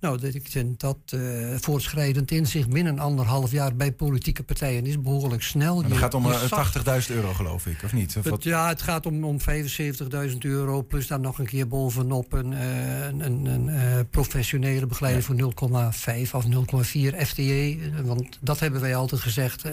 [0.00, 5.00] Nou, dat, ik vind dat uh, voortschrijdend inzicht binnen anderhalf jaar bij politieke partijen is
[5.00, 5.82] behoorlijk snel.
[5.82, 8.16] En het gaat om uh, 80.000 euro, geloof ik, of niet?
[8.16, 12.32] Of het, ja, het gaat om, om 75.000 euro, plus dan nog een keer bovenop
[12.32, 15.44] een, uh, een, een, een professionele begeleiding ja.
[15.54, 15.82] voor
[16.24, 17.78] 0,5 of 0,4 FTE.
[18.04, 19.64] Want dat hebben wij altijd gezegd.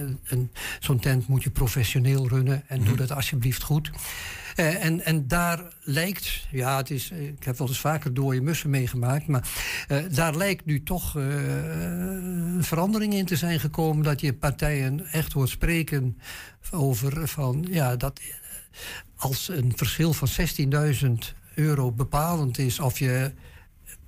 [0.80, 3.92] Zo'n tent moet je professioneel runnen en doe dat alsjeblieft goed.
[4.56, 8.70] Uh, en, en daar lijkt, ja, het is, ik heb wel eens vaker dode mussen
[8.70, 9.48] meegemaakt, maar
[9.88, 11.26] uh, daar lijkt nu toch uh,
[12.60, 14.04] verandering in te zijn gekomen.
[14.04, 16.18] Dat je partijen echt hoort spreken
[16.72, 18.22] over van, ja, dat
[19.16, 20.28] als een verschil van
[21.04, 21.12] 16.000
[21.56, 23.34] euro bepalend is of je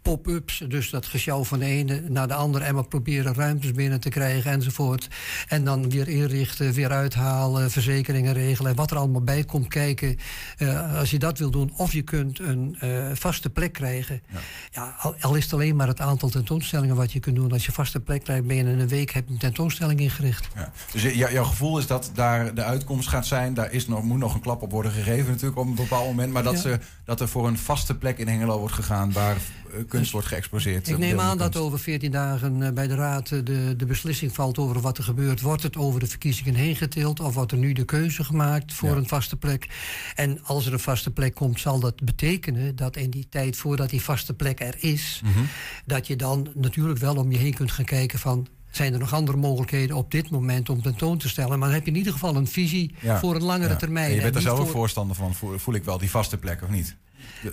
[0.08, 0.64] pop-ups.
[0.68, 2.64] Dus dat gesjouw van de ene naar de andere.
[2.64, 5.08] En maar proberen ruimtes binnen te krijgen enzovoort.
[5.48, 8.72] En dan weer inrichten, weer uithalen, verzekeringen regelen.
[8.72, 10.18] En wat er allemaal bij komt kijken.
[10.58, 11.74] Uh, als je dat wil doen.
[11.78, 14.22] Of je kunt een uh, vaste plek krijgen.
[14.32, 14.40] Ja,
[14.72, 17.52] ja al, al, is het alleen maar het aantal tentoonstellingen wat je kunt doen.
[17.52, 20.48] Als je vaste plek krijgt, ben je in een week heb je een tentoonstelling ingericht.
[20.56, 20.72] Ja.
[20.92, 23.54] Dus jouw gevoel is dat daar de uitkomst gaat zijn.
[23.54, 26.34] Daar is nog, moet nog een klap op worden gegeven natuurlijk op een bepaald moment.
[26.34, 26.60] Maar dat, ja.
[26.60, 30.28] ze, dat er voor een vaste plek in Hengelo wordt gegaan waar eh, kunst wordt
[30.28, 30.88] geëxploseerd.
[30.90, 34.34] Ik neem aan dat over 14 dagen eh, bij de Raad eh, de, de beslissing
[34.36, 35.42] valt over wat er gebeurt.
[35.42, 38.90] Wordt het over de verkiezingen heen getild of wordt er nu de keuze gemaakt voor
[38.90, 38.96] Ja.
[38.96, 39.68] een vaste plek?
[40.16, 43.90] En als er een vaste plek komt, zal dat betekenen dat in die tijd voordat
[43.90, 45.40] die vaste plek er is, Mhm.
[45.86, 48.48] dat je dan natuurlijk wel om je heen kunt gaan kijken van.
[48.78, 51.60] Zijn er nog andere mogelijkheden op dit moment om tentoon te stellen?
[51.60, 53.20] Maar dan heb je in ieder geval een visie Ja.
[53.20, 53.76] voor een langere Ja.
[53.76, 54.10] termijn.
[54.10, 56.38] En je bent En er zelf ook voor- voorstander van, voel, ik wel, die vaste
[56.38, 56.96] plek of niet?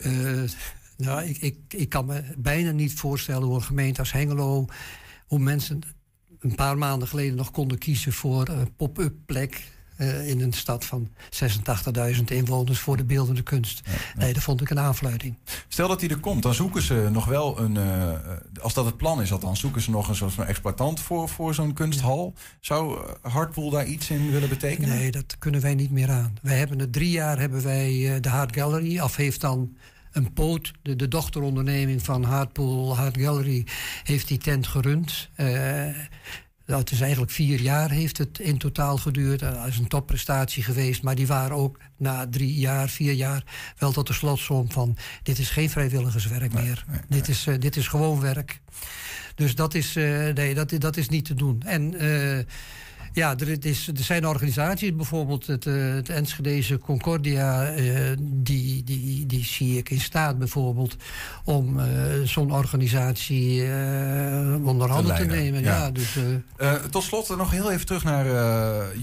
[0.01, 0.13] eh,
[0.97, 4.67] nou, ik, ik, ik kan me bijna niet voorstellen hoe een gemeente als Hengelo...
[5.27, 5.81] hoe mensen
[6.41, 9.73] een paar maanden geleden nog konden kiezen voor een pop-up plek...
[10.11, 11.09] eh, in een stad van
[12.17, 13.83] 86.000 inwoners voor de beeldende kunst.
[14.17, 15.35] Nee, dat vond ik een aanfluiting.
[15.69, 17.77] Stel dat hij er komt, dan zoeken ze nog wel een.
[17.77, 18.13] eh,
[18.63, 21.55] als dat het plan is, althans, zoeken ze nog een soort van exploitant voor, voor
[21.55, 22.35] zo'n kunsthal.
[22.61, 24.89] Zou eh, Hartpool daar iets in willen betekenen?
[24.89, 26.37] Nee, dat kunnen wij niet meer aan.
[26.43, 29.01] Wij hebben het drie jaar hebben wij de Hart Gallery.
[29.01, 29.77] Of heeft dan
[30.13, 33.67] een poot, de, de dochteronderneming van Hartpool Hart Gallery,
[34.05, 35.31] heeft die tent gerund.
[36.67, 39.43] Dat is eigenlijk vier jaar heeft het in totaal geduurd.
[39.43, 41.03] Eh, Dat is een topprestatie geweest.
[41.03, 43.45] Maar die waren ook na drie jaar, vier jaar
[43.79, 44.97] wel tot de slotsom van...
[45.23, 46.85] dit is geen vrijwilligerswerk meer.
[47.09, 48.61] Dit, is, eh, dit is gewoon werk.
[49.35, 50.05] Dus dat is, eh,
[50.35, 51.63] nee, dat, dat is niet te doen.
[51.67, 51.95] En
[53.15, 57.65] ja, er, is, er zijn organisaties, bijvoorbeeld het, eh, het Enschedeze Concordia...
[57.67, 60.97] eh, die, die, die zie ik in staat bijvoorbeeld
[61.45, 61.87] om eh,
[62.25, 65.63] zo'n organisatie eh, onder handen te, nemen.
[65.63, 65.77] ja.
[65.77, 65.91] Ja.
[65.91, 66.17] dus,
[66.91, 68.25] tot slot nog heel even terug naar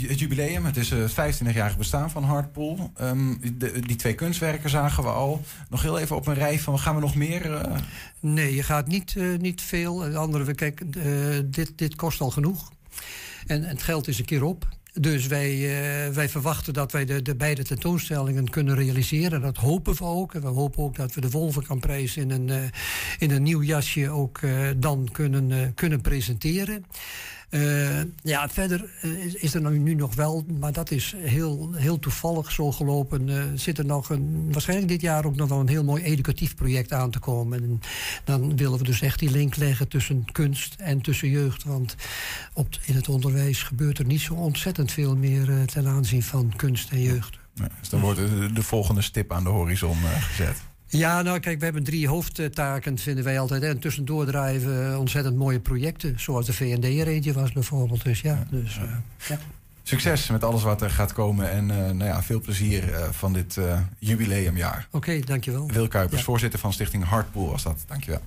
[0.07, 0.66] het jubileum.
[0.66, 2.91] Het is het 25-jarig bestaan van Hartpool.
[2.95, 5.41] Ehm, de- die twee kunstwerken zagen we al.
[5.70, 7.62] Nog heel even op een rij van gaan we nog meer?
[8.20, 9.95] Nee, je gaat niet, niet veel.
[9.97, 10.82] De andere, kijk,
[11.45, 12.72] dit, dit kost al genoeg.
[13.47, 14.67] En, en het geld is een keer op.
[14.93, 19.41] Dus wij, eh, wij verwachten dat wij de, de beide tentoonstellingen kunnen realiseren.
[19.41, 20.33] Dat hopen we ook.
[20.33, 22.57] En we hopen ook dat we de Wolvenkamprijs in een, eh,
[23.17, 26.85] in een nieuw jasje ook eh, dan kunnen, kunnen presenteren.
[27.51, 32.51] Eh, ja, verder eh, is, er nu nog wel, maar dat is heel, heel toevallig
[32.51, 33.29] zo gelopen.
[33.29, 36.55] eh, zit er nog een, waarschijnlijk dit jaar ook nog wel een heel mooi educatief
[36.55, 37.63] project aan te komen.
[37.63, 37.81] En
[38.23, 41.63] dan willen we dus echt die link leggen tussen kunst en tussen jeugd.
[41.63, 41.95] Want
[42.53, 46.91] op, in het onderwijs gebeurt er niet zo ontzettend veel meer ten aanzien van kunst
[46.91, 47.37] en jeugd.
[47.79, 50.70] dus dan wordt de, de volgende stip aan de horizon gezet.
[50.91, 53.63] Ja, nou kijk, we hebben drie hoofdtaken, vinden wij altijd.
[53.63, 56.19] En tussendoor we ontzettend mooie projecten.
[56.19, 58.03] Zoals de VND er eentje was bijvoorbeeld.
[58.03, 58.83] Dus ja, dus, eh,
[59.29, 59.39] ja.
[59.83, 61.51] Succes met alles wat er gaat komen.
[61.51, 63.57] En eh, nou ja, veel plezier eh, van dit
[63.99, 64.87] jubileumjaar.
[64.91, 65.67] oké, dankjewel.
[65.71, 66.25] Wil Kuipers, Ja.
[66.25, 67.83] voorzitter van Stichting Hartpool was dat.
[67.87, 68.21] Dankjewel.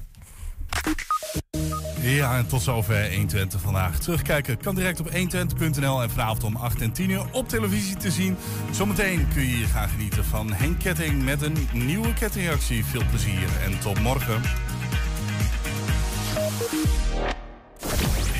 [2.05, 3.99] Ja, en tot zover 120 vandaag.
[3.99, 8.11] Terugkijken kan direct op 120.nl en vanavond om 8 en 10 uur op televisie te
[8.11, 8.37] zien.
[8.71, 12.85] Zometeen kun je hier gaan genieten van Henk Ketting met een nieuwe kettingreactie.
[12.85, 14.43] Veel plezier en tot morgen.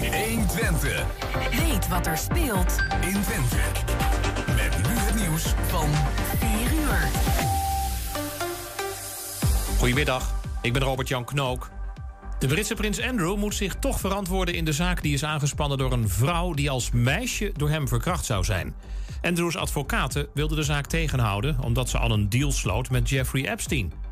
[0.01, 1.07] 120
[1.51, 3.57] Weet wat er speelt in Twente.
[4.47, 5.89] Met nu het nieuws van
[6.39, 7.09] 4 uur.
[9.79, 11.71] Goedemiddag, ik ben Robert-Jan Knook.
[12.45, 15.93] De Britse prins Andrew moet zich toch verantwoorden in de zaak die is aangespannen door
[15.93, 18.75] een vrouw die als meisje door hem verkracht zou zijn.
[19.23, 24.04] Andrews advocaten wilden de zaak tegenhouden omdat ze al een deal sloot met Jeffrey Epstein.